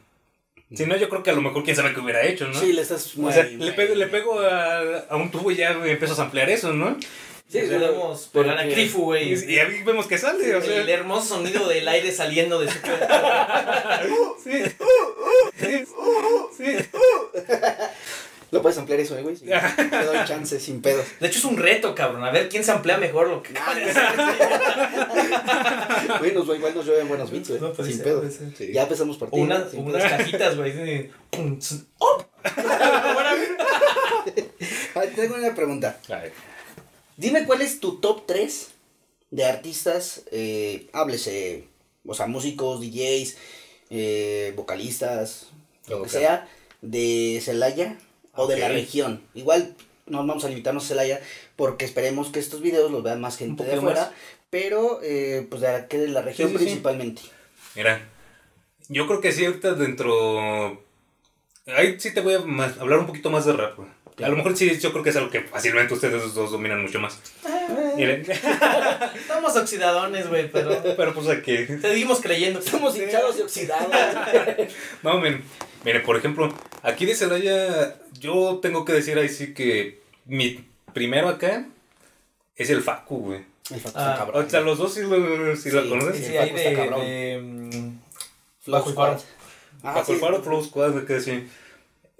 Si 0.72 0.86
no, 0.86 0.96
yo 0.96 1.08
creo 1.08 1.22
que 1.24 1.30
a 1.30 1.34
lo 1.34 1.42
mejor 1.42 1.64
quién 1.64 1.74
sabe 1.74 1.92
qué 1.92 2.00
hubiera 2.00 2.24
hecho, 2.24 2.46
¿no? 2.46 2.54
Sí, 2.54 2.72
le 2.72 2.82
estás... 2.82 3.18
o 3.18 3.32
sea, 3.32 3.44
le 3.44 3.72
pego, 3.72 3.94
le 3.94 4.06
pego 4.06 4.40
a, 4.40 5.00
a 5.10 5.16
un 5.16 5.30
tubo 5.30 5.50
y 5.50 5.56
ya 5.56 5.72
empiezo 5.72 6.14
a 6.14 6.16
samplear 6.16 6.48
eso, 6.48 6.72
¿no? 6.72 6.96
Sí, 7.52 7.60
podemos 7.60 8.28
pegar 8.32 8.58
a 8.58 8.66
Crifu, 8.66 9.04
güey. 9.04 9.34
Y, 9.34 9.58
ahí 9.58 9.82
vemos 9.84 10.06
que 10.06 10.16
sale, 10.16 10.56
o 10.56 10.62
sea. 10.62 10.80
El 10.80 10.88
hermoso 10.88 11.36
sonido 11.36 11.68
del 11.68 11.86
aire 11.86 12.10
saliendo 12.10 12.58
de 12.58 12.70
su 12.70 12.80
cuerpo. 12.80 13.06
Sí. 14.42 14.62
Sí. 15.60 15.84
Sí. 16.56 16.76
Lo 18.50 18.60
puedes 18.60 18.76
ampliar 18.76 19.00
eso, 19.00 19.16
eh, 19.16 19.22
güey. 19.22 19.36
Te 19.36 20.04
doy 20.04 20.24
chance 20.26 20.58
sin 20.60 20.82
pedos. 20.82 21.06
De 21.20 21.28
hecho, 21.28 21.38
es 21.38 21.44
un 21.44 21.56
reto, 21.56 21.94
cabrón. 21.94 22.24
A 22.24 22.30
ver 22.30 22.48
quién 22.48 22.64
se 22.64 22.72
amplía 22.72 22.98
mejor 22.98 23.28
lo 23.28 23.42
que. 23.42 23.54
Güey, 26.18 26.32
nos, 26.32 26.48
igual 26.48 26.74
nos 26.74 26.84
llueven 26.84 27.08
buenos 27.08 27.30
beats, 27.30 27.48
güey. 27.48 27.60
No, 27.60 27.72
pues 27.72 27.88
sin 27.88 27.98
ser. 27.98 28.72
Ya 28.72 28.82
empezamos 28.82 29.16
por 29.16 29.28
O 29.28 29.30
ti. 29.30 29.40
unas, 29.40 30.02
cajitas, 30.04 30.56
güey. 30.56 31.10
¡Oh! 31.98 32.24
A 34.94 35.00
ver, 35.00 35.14
tengo 35.14 35.34
una 35.36 35.54
pregunta. 35.54 35.98
Ay, 36.08 36.30
Dime 37.22 37.44
cuál 37.46 37.62
es 37.62 37.80
tu 37.80 37.98
top 38.00 38.26
3 38.26 38.70
de 39.30 39.44
artistas, 39.44 40.22
eh, 40.32 40.88
háblese, 40.92 41.68
o 42.04 42.14
sea, 42.14 42.26
músicos, 42.26 42.80
DJs, 42.80 43.36
eh, 43.90 44.52
vocalistas, 44.56 45.48
lo 45.88 46.02
que 46.02 46.08
sea, 46.08 46.48
de 46.80 47.40
Celaya 47.42 47.96
o 48.34 48.46
de 48.46 48.58
la 48.58 48.68
región. 48.68 49.22
Igual 49.34 49.74
no 50.06 50.18
vamos 50.26 50.44
a 50.44 50.48
limitarnos 50.48 50.84
a 50.84 50.88
Celaya 50.88 51.20
porque 51.56 51.84
esperemos 51.84 52.28
que 52.30 52.40
estos 52.40 52.60
videos 52.60 52.90
los 52.90 53.02
vean 53.02 53.20
más 53.20 53.36
gente 53.36 53.64
de 53.64 53.74
afuera, 53.74 54.00
más. 54.06 54.10
pero 54.50 55.00
eh, 55.02 55.46
pues 55.48 55.62
de 55.62 55.68
aquí 55.68 55.96
de 55.96 56.08
la 56.08 56.22
región 56.22 56.48
Sí, 56.48 56.54
sí, 56.54 56.58
sí. 56.58 56.64
principalmente. 56.64 57.22
Mira, 57.76 58.08
yo 58.88 59.06
creo 59.06 59.20
que 59.20 59.32
sí, 59.32 59.44
ahorita 59.46 59.74
dentro. 59.74 60.82
Ahí 61.66 61.98
sí 62.00 62.12
te 62.12 62.20
voy 62.20 62.34
a 62.34 62.40
más- 62.40 62.78
hablar 62.78 62.98
un 62.98 63.06
poquito 63.06 63.30
más 63.30 63.46
de 63.46 63.52
rap, 63.52 63.76
güey. 63.76 63.88
A 64.22 64.28
lo 64.28 64.36
mejor 64.36 64.56
sí, 64.56 64.78
yo 64.78 64.92
creo 64.92 65.02
que 65.02 65.10
es 65.10 65.16
algo 65.16 65.30
que 65.30 65.40
fácilmente 65.40 65.94
ustedes 65.94 66.34
dos 66.34 66.50
dominan 66.50 66.82
mucho 66.82 67.00
más. 67.00 67.18
Miren, 67.96 68.24
Estamos 69.14 69.56
oxidadones, 69.56 70.28
güey, 70.28 70.50
pero. 70.50 70.80
pero 70.96 71.14
pues 71.14 71.28
aquí. 71.28 71.66
Seguimos 71.80 72.20
creyendo. 72.20 72.60
Somos 72.60 72.96
hinchados 72.96 73.38
y 73.38 73.42
oxidados. 73.42 73.88
No, 75.02 75.18
men. 75.18 75.42
Mire, 75.84 76.00
por 76.00 76.16
ejemplo, 76.16 76.52
aquí 76.82 77.06
de 77.06 77.14
Celaya, 77.14 77.96
yo 78.20 78.58
tengo 78.62 78.84
que 78.84 78.92
decir 78.92 79.18
ahí 79.18 79.28
sí 79.28 79.52
que 79.54 80.00
mi 80.26 80.64
primero 80.92 81.28
acá 81.28 81.66
es 82.54 82.70
el 82.70 82.82
Facu, 82.82 83.16
güey. 83.18 83.40
El 83.70 83.80
Facu 83.80 83.98
Ah, 83.98 84.10
está 84.12 84.16
cabrón. 84.18 84.44
O 84.46 84.50
sea, 84.50 84.60
los 84.60 84.78
dos 84.78 84.94
sí 84.94 85.00
lo, 85.00 85.56
sí 85.56 85.70
lo 85.70 85.82
Sí, 85.82 85.88
conocen. 85.88 86.14
Sí, 86.14 86.22
Sí, 86.24 86.30
sí, 86.30 86.36
ahí 86.36 86.50
Paco 86.50 86.56
está 86.58 86.70
de. 86.70 86.76
cabrón. 86.76 87.00
de, 87.00 87.40
mm, 87.42 87.98
Flow 88.60 88.84
el. 88.86 88.92
Squad. 88.92 89.18
Ah, 89.82 89.94
Paco 89.94 90.04
sí. 90.06 90.12
el 90.12 90.18
Faro, 90.18 90.42
Flow 90.42 90.62
Squad, 90.64 91.04
que 91.04 91.20
sí. 91.20 91.48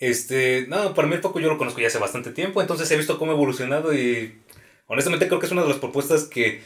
Este, 0.03 0.67
no, 0.69 0.95
para 0.95 1.07
mí 1.07 1.15
el 1.15 1.21
Paco 1.21 1.39
yo 1.39 1.49
lo 1.49 1.59
conozco 1.59 1.81
ya 1.81 1.87
hace 1.87 1.99
bastante 1.99 2.33
tiempo, 2.33 2.61
entonces 2.61 2.91
he 2.91 2.97
visto 2.97 3.19
cómo 3.21 3.31
ha 3.31 3.35
evolucionado 3.37 3.95
y 3.95 4.35
honestamente 4.89 5.29
creo 5.29 5.39
que 5.39 5.47
es 5.47 5.53
una 5.53 5.63
de 5.63 5.69
las 5.69 5.77
propuestas 5.79 6.25
que 6.25 6.61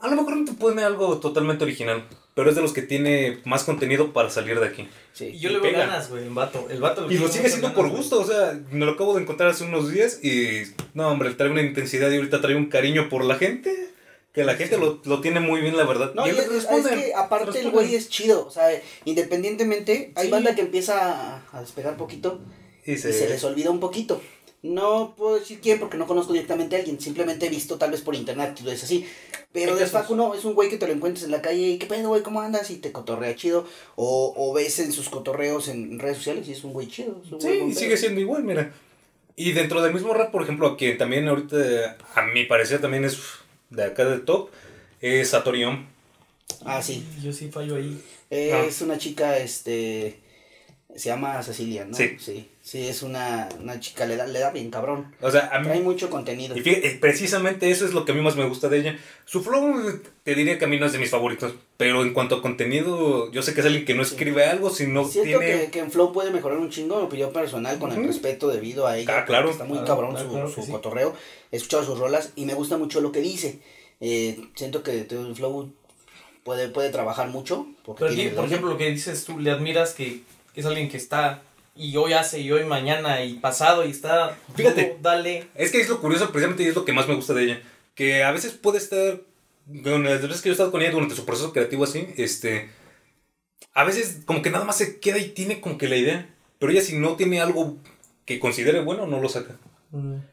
a 0.00 0.08
lo 0.08 0.16
mejor 0.16 0.36
no 0.38 0.44
te 0.46 0.52
pone 0.52 0.82
algo 0.82 1.18
totalmente 1.18 1.64
original, 1.64 2.04
pero 2.34 2.48
es 2.48 2.56
de 2.56 2.62
los 2.62 2.72
que 2.72 2.80
tiene 2.80 3.40
más 3.44 3.64
contenido 3.64 4.14
para 4.14 4.30
salir 4.30 4.58
de 4.58 4.66
aquí. 4.68 4.88
Sí. 5.12 5.26
Y 5.26 5.38
yo 5.38 5.50
Y 5.50 5.52
le 5.54 5.58
veo 5.60 5.70
pega. 5.72 5.80
ganas, 5.86 6.08
güey, 6.08 6.22
el 6.24 6.30
vato. 6.30 6.66
El 6.70 6.80
vato 6.80 7.10
Y 7.10 7.18
lo 7.18 7.28
sigue 7.28 7.48
haciendo 7.48 7.66
ganas, 7.66 7.76
por 7.76 7.88
güey. 7.90 7.96
gusto, 7.98 8.20
o 8.20 8.24
sea, 8.24 8.58
me 8.70 8.86
lo 8.86 8.92
acabo 8.92 9.14
de 9.16 9.20
encontrar 9.20 9.50
hace 9.50 9.64
unos 9.64 9.92
días 9.92 10.24
y 10.24 10.62
no, 10.94 11.08
hombre, 11.10 11.34
trae 11.34 11.50
una 11.50 11.60
intensidad 11.62 12.10
y 12.10 12.16
ahorita 12.16 12.40
trae 12.40 12.54
un 12.56 12.70
cariño 12.70 13.10
por 13.10 13.22
la 13.22 13.34
gente, 13.34 13.90
que 14.32 14.44
la 14.44 14.54
gente 14.54 14.78
lo, 14.78 15.02
lo 15.04 15.20
tiene 15.20 15.40
muy 15.40 15.60
bien, 15.60 15.76
la 15.76 15.84
verdad. 15.84 16.14
No, 16.14 16.26
y 16.26 16.30
él 16.30 16.38
es, 16.38 16.64
es 16.64 16.86
que 16.86 17.12
aparte 17.14 17.48
el 17.48 17.54
responde. 17.54 17.70
güey 17.72 17.94
es 17.96 18.08
chido, 18.08 18.46
o 18.46 18.50
sea, 18.50 18.70
independientemente, 19.04 20.12
hay 20.14 20.26
Sí. 20.26 20.30
banda 20.30 20.54
que 20.54 20.62
empieza 20.62 21.40
a, 21.42 21.42
a 21.52 21.60
despegar 21.60 21.96
poquito 21.98 22.40
Y 22.90 22.92
y 22.92 22.96
se 22.98 23.28
les 23.28 23.44
olvida 23.44 23.70
un 23.70 23.80
poquito. 23.80 24.20
No 24.62 25.14
puedo 25.16 25.38
decir 25.38 25.60
quién 25.60 25.78
porque 25.78 25.96
no 25.96 26.06
conozco 26.08 26.32
directamente 26.32 26.74
a 26.74 26.80
alguien, 26.80 27.00
simplemente 27.00 27.46
he 27.46 27.48
visto 27.48 27.78
tal 27.78 27.92
vez 27.92 28.00
por 28.00 28.16
internet 28.16 28.58
y 28.60 28.64
lo 28.64 28.72
es 28.72 28.82
así. 28.82 29.06
Pero 29.52 29.76
de. 29.76 29.86
Facu 29.86 30.16
no, 30.16 30.34
es 30.34 30.44
un 30.44 30.54
güey 30.54 30.68
que 30.68 30.78
te 30.78 30.86
lo 30.88 30.92
encuentras 30.92 31.24
en 31.24 31.30
la 31.30 31.40
calle 31.40 31.68
y 31.68 31.78
qué 31.78 31.86
pedo, 31.86 32.08
güey, 32.08 32.22
¿cómo 32.22 32.40
andas? 32.40 32.70
Y 32.70 32.76
te 32.78 32.90
cotorrea 32.90 33.36
chido. 33.36 33.66
O, 33.94 34.34
o 34.36 34.52
ves 34.52 34.80
en 34.80 34.92
sus 34.92 35.08
cotorreos 35.08 35.68
en 35.68 35.98
redes 36.00 36.16
sociales 36.16 36.48
y 36.48 36.52
es 36.52 36.64
un 36.64 36.72
güey 36.72 36.88
chido. 36.88 37.22
un 37.30 37.38
güey 37.38 37.40
Sí, 37.40 37.48
y 37.48 37.68
pedo. 37.70 37.78
sigue 37.78 37.96
siendo 37.96 38.20
igual, 38.20 38.42
mira. 38.42 38.72
Y 39.36 39.52
dentro 39.52 39.80
del 39.80 39.94
mismo 39.94 40.12
rap, 40.12 40.32
por 40.32 40.42
ejemplo, 40.42 40.76
que 40.76 40.94
también 40.94 41.28
ahorita, 41.28 41.96
a 42.16 42.22
mi 42.22 42.44
parecer, 42.44 42.80
también 42.80 43.04
es 43.04 43.18
de 43.70 43.84
acá 43.84 44.04
del 44.06 44.24
top, 44.24 44.50
es 45.00 45.30
Satorión. 45.30 45.86
Ah, 46.64 46.82
sí. 46.82 47.06
Yo 47.22 47.32
sí 47.32 47.48
fallo 47.48 47.76
ahí. 47.76 48.02
Ah. 48.32 48.64
Es 48.66 48.80
una 48.82 48.98
chica, 48.98 49.38
este. 49.38 50.18
Se 50.96 51.10
llama 51.10 51.40
Cecilia, 51.44 51.84
¿no? 51.84 51.94
Sí. 51.96 52.16
Sí, 52.18 52.48
sí, 52.70 52.86
es 52.86 53.02
una, 53.02 53.48
una 53.62 53.80
chica, 53.80 54.04
le 54.04 54.16
da, 54.16 54.26
le 54.26 54.38
da 54.40 54.50
bien 54.50 54.70
cabrón. 54.70 55.14
O 55.22 55.30
sea, 55.30 55.48
a 55.52 55.58
mí, 55.60 55.66
Trae 55.68 55.80
mucho 55.80 56.10
contenido. 56.10 56.54
y 56.56 56.60
fíjate, 56.60 56.98
precisamente 57.00 57.70
eso 57.70 57.86
es 57.86 57.94
lo 57.94 58.04
que 58.04 58.12
a 58.12 58.14
mí 58.14 58.20
más 58.20 58.36
me 58.36 58.44
gusta 58.46 58.68
de 58.68 58.78
ella. 58.78 58.98
Su 59.24 59.42
flow, 59.42 60.00
te 60.22 60.34
diría 60.34 60.58
que 60.58 60.66
a 60.66 60.68
mí 60.68 60.78
no 60.78 60.84
es 60.86 60.92
de 60.92 60.98
mis 60.98 61.08
favoritos, 61.10 61.54
pero 61.78 62.02
en 62.02 62.12
cuanto 62.12 62.36
a 62.36 62.42
contenido, 62.42 63.30
yo 63.32 63.42
sé 63.42 63.54
que 63.54 63.60
es 63.60 63.66
alguien 63.66 63.84
que 63.86 63.94
no 63.94 64.02
escribe 64.02 64.44
algo, 64.44 64.68
sino 64.68 65.06
Siento 65.06 65.38
tiene... 65.38 65.60
que, 65.64 65.70
que 65.70 65.78
en 65.78 65.90
Flow 65.90 66.12
puede 66.12 66.30
mejorar 66.30 66.58
un 66.58 66.68
chingo, 66.70 66.98
mi 66.98 67.06
opinión 67.06 67.32
personal, 67.32 67.78
con 67.78 67.90
el 67.92 68.06
respeto 68.06 68.48
debido 68.48 68.86
a 68.86 68.98
ella. 68.98 69.20
Ah, 69.20 69.24
claro. 69.24 69.50
Está 69.50 69.64
muy 69.64 69.78
Claro, 69.78 69.86
cabrón 69.86 70.10
claro, 70.12 70.26
su, 70.26 70.32
claro 70.34 70.48
que 70.48 70.54
su 70.54 70.62
sí. 70.62 70.72
cotorreo. 70.72 71.14
He 71.50 71.56
escuchado 71.56 71.84
sus 71.84 71.98
rolas 71.98 72.32
y 72.36 72.44
me 72.44 72.52
gusta 72.54 72.76
mucho 72.76 73.00
lo 73.00 73.12
que 73.12 73.20
dice. 73.20 73.60
Eh, 74.00 74.38
siento 74.54 74.82
que 74.82 75.06
el 75.10 75.34
Flow 75.34 75.72
puede, 76.44 76.68
puede 76.68 76.90
trabajar 76.90 77.28
mucho. 77.28 77.66
Porque 77.84 78.04
Pero 78.04 78.14
tiene- 78.14 78.30
por 78.32 78.44
ejemplo, 78.44 78.68
lo 78.70 78.76
que 78.78 78.90
dices 78.90 79.24
tú, 79.24 79.38
le 79.38 79.50
admiras 79.50 79.94
que 79.94 80.20
es 80.54 80.66
alguien 80.66 80.88
que 80.90 80.96
está 80.98 81.42
y 81.78 81.96
hoy 81.96 82.12
hace 82.12 82.40
y 82.40 82.50
hoy 82.52 82.64
mañana 82.64 83.24
y 83.24 83.34
pasado 83.34 83.86
y 83.86 83.90
está. 83.90 84.36
Fíjate. 84.56 84.98
dale. 85.00 85.46
Es 85.54 85.70
que 85.70 85.80
es 85.80 85.88
lo 85.88 86.00
curioso, 86.00 86.30
precisamente, 86.32 86.64
y 86.64 86.66
es 86.66 86.74
lo 86.74 86.84
que 86.84 86.92
más 86.92 87.08
me 87.08 87.14
gusta 87.14 87.32
de 87.34 87.44
ella. 87.44 87.62
Que 87.94 88.24
a 88.24 88.30
veces 88.32 88.52
puede 88.52 88.78
estar. 88.78 89.20
Con 89.84 90.02
las 90.04 90.22
veces 90.22 90.40
que 90.40 90.48
yo 90.48 90.52
he 90.52 90.54
estado 90.54 90.70
con 90.70 90.80
ella 90.80 90.90
durante 90.92 91.14
su 91.14 91.24
proceso 91.26 91.52
creativo 91.52 91.84
así, 91.84 92.06
este. 92.16 92.68
A 93.74 93.84
veces, 93.84 94.20
como 94.24 94.42
que 94.42 94.50
nada 94.50 94.64
más 94.64 94.76
se 94.78 94.98
queda 94.98 95.18
y 95.18 95.28
tiene 95.28 95.60
como 95.60 95.78
que 95.78 95.88
la 95.88 95.96
idea. 95.96 96.28
Pero 96.58 96.72
ella, 96.72 96.80
si 96.82 96.96
no 96.96 97.16
tiene 97.16 97.40
algo 97.40 97.76
que 98.24 98.40
considere 98.40 98.80
bueno, 98.80 99.06
no 99.06 99.20
lo 99.20 99.28
saca. 99.28 99.56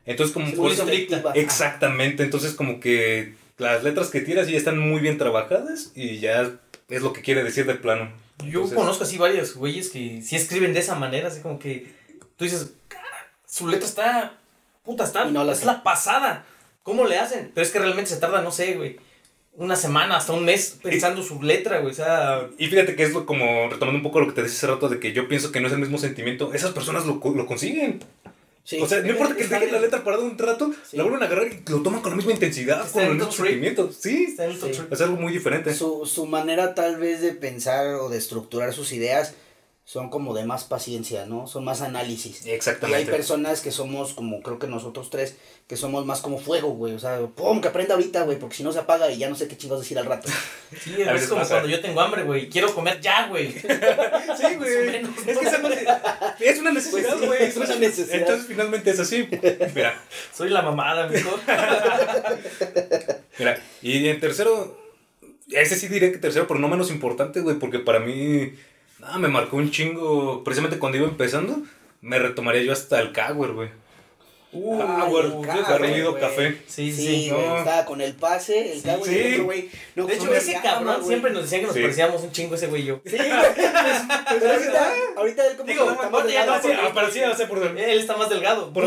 Entonces, 0.06 0.34
como. 0.34 0.48
es 0.48 0.54
por 0.56 0.64
muy 0.66 0.74
eso- 0.74 0.86
selectiva. 0.86 1.32
exactamente. 1.36 2.24
Entonces, 2.24 2.54
como 2.54 2.80
que 2.80 3.34
las 3.58 3.84
letras 3.84 4.10
que 4.10 4.22
tiras 4.22 4.48
ya 4.48 4.58
están 4.58 4.78
muy 4.80 5.00
bien 5.02 5.18
trabajadas 5.18 5.92
y 5.96 6.20
ya 6.20 6.52
es 6.90 7.02
lo 7.02 7.14
que 7.14 7.22
quiere 7.22 7.44
decir 7.44 7.66
del 7.66 7.80
plano. 7.80 8.12
Yo 8.40 8.46
Entonces- 8.62 8.76
conozco 8.78 9.04
así 9.04 9.18
varios 9.18 9.56
güeyes 9.56 9.90
que 9.90 10.22
sí 10.22 10.36
escriben 10.36 10.74
de 10.74 10.80
esa 10.80 10.96
manera, 10.96 11.28
así 11.30 11.42
como 11.42 11.58
que 11.60 11.94
tú 12.38 12.46
dices, 12.46 12.74
"Ah, 12.92 13.28
su 13.48 13.68
letra 13.68 13.88
está, 13.88 14.38
puta, 14.84 15.04
está, 15.06 15.26
Y 15.28 15.32
no 15.32 15.44
la 15.44 15.54
es 15.54 15.66
la 15.66 15.84
pasada. 15.84 16.46
¿Cómo 16.84 17.06
le 17.06 17.18
hacen? 17.18 17.52
Pero 17.56 17.66
es 17.66 17.72
que 17.72 17.80
realmente 17.80 18.12
se 18.12 18.18
tarda, 18.18 18.42
no 18.42 18.52
sé, 18.52 18.74
güey, 18.76 18.98
una 19.54 19.76
semana, 19.76 20.18
hasta 20.18 20.34
un 20.34 20.44
mes 20.46 20.78
pensando 20.84 21.24
su 21.24 21.42
letra, 21.42 21.80
güey, 21.80 21.92
o 21.92 21.96
sea, 21.96 22.48
Y 22.58 22.68
fíjate 22.68 22.96
que 22.96 23.04
es 23.04 23.14
lo, 23.14 23.26
como 23.26 23.70
retomando 23.70 23.98
un 23.98 24.04
poco 24.04 24.20
lo 24.20 24.28
que 24.28 24.34
te 24.34 24.44
decía 24.44 24.58
hace 24.58 24.68
rato 24.68 24.90
de 24.90 25.00
que 25.00 25.14
yo 25.14 25.28
pienso 25.28 25.52
que 25.52 25.62
no 25.62 25.68
es 25.68 25.74
el 25.74 25.80
mismo 25.80 25.98
sentimiento. 25.98 26.54
Esas 26.54 26.72
personas 26.72 27.06
lo, 27.06 27.14
lo 27.24 27.46
consiguen. 27.48 28.02
Sí. 28.66 28.82
O 28.82 28.88
sea, 28.88 29.00
no 29.02 29.10
importa 29.10 29.36
que 29.36 29.46
dejen 29.48 29.72
la 29.72 29.80
letra 29.80 30.04
parada 30.04 30.24
un 30.24 30.38
rato, 30.38 30.74
Sí. 30.90 30.98
la 30.98 31.04
vuelven 31.04 31.22
a 31.22 31.28
agarrar 31.28 31.48
y 31.48 31.70
lo 31.72 31.82
toman 31.84 32.02
con 32.02 32.12
la 32.12 32.16
misma 32.18 32.32
intensidad, 32.34 32.82
Está 32.86 32.94
con 32.94 33.02
en 33.04 33.08
el 33.12 33.22
otro 33.22 33.28
mismo 33.28 33.36
trip. 33.46 33.64
sentimiento. 33.64 33.92
Sí, 33.98 34.36
es 34.92 35.02
algo 35.02 35.16
muy 35.18 35.32
diferente. 35.32 35.74
su, 35.74 36.06
su 36.08 36.26
manera 36.26 36.74
tal 36.76 36.98
vez 36.98 37.22
de 37.22 37.32
pensar 37.34 37.86
o 37.96 38.10
de 38.10 38.18
estructurar 38.18 38.74
sus 38.74 38.92
ideas 38.92 39.36
son 39.88 40.10
como 40.10 40.34
de 40.34 40.46
más 40.46 40.64
paciencia, 40.64 41.28
¿no? 41.28 41.46
Son 41.46 41.64
más 41.64 41.82
análisis. 41.82 42.44
Y 42.44 42.50
hay 42.50 42.56
Exactamente. 42.56 43.12
personas 43.12 43.62
que 43.62 43.70
somos 43.70 44.14
como, 44.14 44.42
creo 44.42 44.58
que 44.58 44.66
nosotros 44.66 45.12
tres, 45.12 45.36
que 45.68 45.78
somos 45.78 46.08
más 46.08 46.22
como 46.22 46.40
fuego, 46.40 46.70
güey. 46.72 46.96
O 46.96 47.00
sea, 47.00 47.20
pum, 47.28 47.62
que 47.62 47.68
aprenda 47.68 47.94
ahorita, 47.94 48.24
güey, 48.24 48.40
porque 48.40 48.56
si 48.56 48.64
no 48.64 48.72
se 48.74 48.80
apaga 48.80 49.12
y 49.12 49.20
ya 49.20 49.30
no 49.30 49.36
sé 49.36 49.48
qué 49.48 49.56
chingados 49.56 49.84
decir 49.84 50.00
al 50.00 50.06
rato. 50.08 50.28
Sí, 50.84 50.96
A 51.04 51.06
es 51.06 51.14
veces 51.14 51.30
como 51.30 51.42
pasa. 51.42 51.54
cuando 51.54 51.70
yo 51.70 51.80
tengo 51.82 52.02
hambre, 52.02 52.24
güey, 52.24 52.50
quiero 52.50 52.74
comer 52.74 53.00
ya, 53.00 53.28
güey. 53.28 53.52
Sí, 53.54 54.56
güey. 54.58 55.06
Es 55.28 55.38
que 55.38 55.50
se 55.50 56.50
Es 56.50 56.60
una 56.60 56.72
necesidad, 56.72 57.10
Pues 57.10 57.20
sí, 57.22 57.26
güey. 57.28 57.44
es 57.44 57.56
una 57.58 57.76
necesidad. 57.76 58.16
Entonces 58.20 58.48
finalmente 58.48 58.90
es 58.90 59.00
así. 59.00 59.28
Mira, 59.76 60.02
Soy 60.34 60.50
la 60.50 60.64
mamada, 60.64 61.08
mijo. 61.08 61.40
mira. 63.40 63.62
Y 63.82 64.08
en 64.08 64.20
tercero, 64.20 64.78
ese 65.52 65.76
sí 65.76 65.88
diré 65.88 66.12
que 66.12 66.18
tercero, 66.18 66.48
pero 66.48 66.60
no 66.60 66.68
menos 66.68 66.90
importante, 66.90 67.42
güey, 67.42 67.58
porque 67.60 67.80
para 67.80 68.00
mí, 68.00 68.54
nada, 69.00 69.18
me 69.18 69.28
marcó 69.28 69.58
un 69.58 69.72
chingo. 69.72 70.44
Precisamente 70.44 70.80
cuando 70.80 70.98
iba 70.98 71.08
empezando, 71.08 71.58
me 72.02 72.20
retomaría 72.20 72.62
yo 72.64 72.74
hasta 72.74 73.00
el 73.00 73.12
Cower, 73.14 73.52
güey. 73.52 73.70
Uh, 74.58 74.82
Ah, 74.82 75.06
güey, 75.10 75.42
café, 75.42 75.62
garruido 75.64 76.12
güey. 76.12 76.22
café. 76.22 76.62
Sí, 76.66 76.90
sí, 76.94 77.06
Sí, 77.26 77.30
güey, 77.30 77.46
no. 77.46 77.58
estaba 77.58 77.84
con 77.84 78.00
el 78.00 78.14
pase, 78.14 78.72
el 78.72 78.78
y 78.78 78.82
sí. 78.82 78.88
el 78.90 79.34
otro 79.34 79.44
güey. 79.46 79.70
No, 79.96 80.04
De 80.06 80.08
pues, 80.14 80.18
hecho, 80.18 80.26
no 80.32 80.34
ese 80.38 80.54
cabrón 80.64 80.96
güey. 80.96 81.08
siempre 81.08 81.32
nos 81.34 81.42
decían 81.44 81.60
que 81.62 81.68
nos 81.68 81.76
Sí. 81.76 81.82
parecíamos 81.82 82.22
un 82.24 82.32
chingo 82.32 82.56
ese 82.56 82.68
güey 82.68 82.84
y 82.84 82.86
yo. 82.86 83.02
Sí, 83.06 83.18
güey. 83.18 83.30
Pero 84.40 84.52
ahorita, 84.54 84.94
ahorita 85.18 85.48
él 85.48 85.58
como 85.58 85.70
Digo, 85.70 85.86
que 85.88 85.92
está 85.92 86.04
más 86.10 86.14
ahorita 86.14 86.34
ya 86.34 86.40
delgado, 86.40 86.56
no, 86.56 86.62
sí, 86.62 86.68
porque- 86.74 86.88
aparecía, 86.92 87.32
o 87.32 87.36
sea, 87.36 87.48
por 87.50 87.58
Él 87.66 88.00
está 88.00 88.16
más 88.16 88.30
delgado. 88.30 88.72
Por 88.72 88.86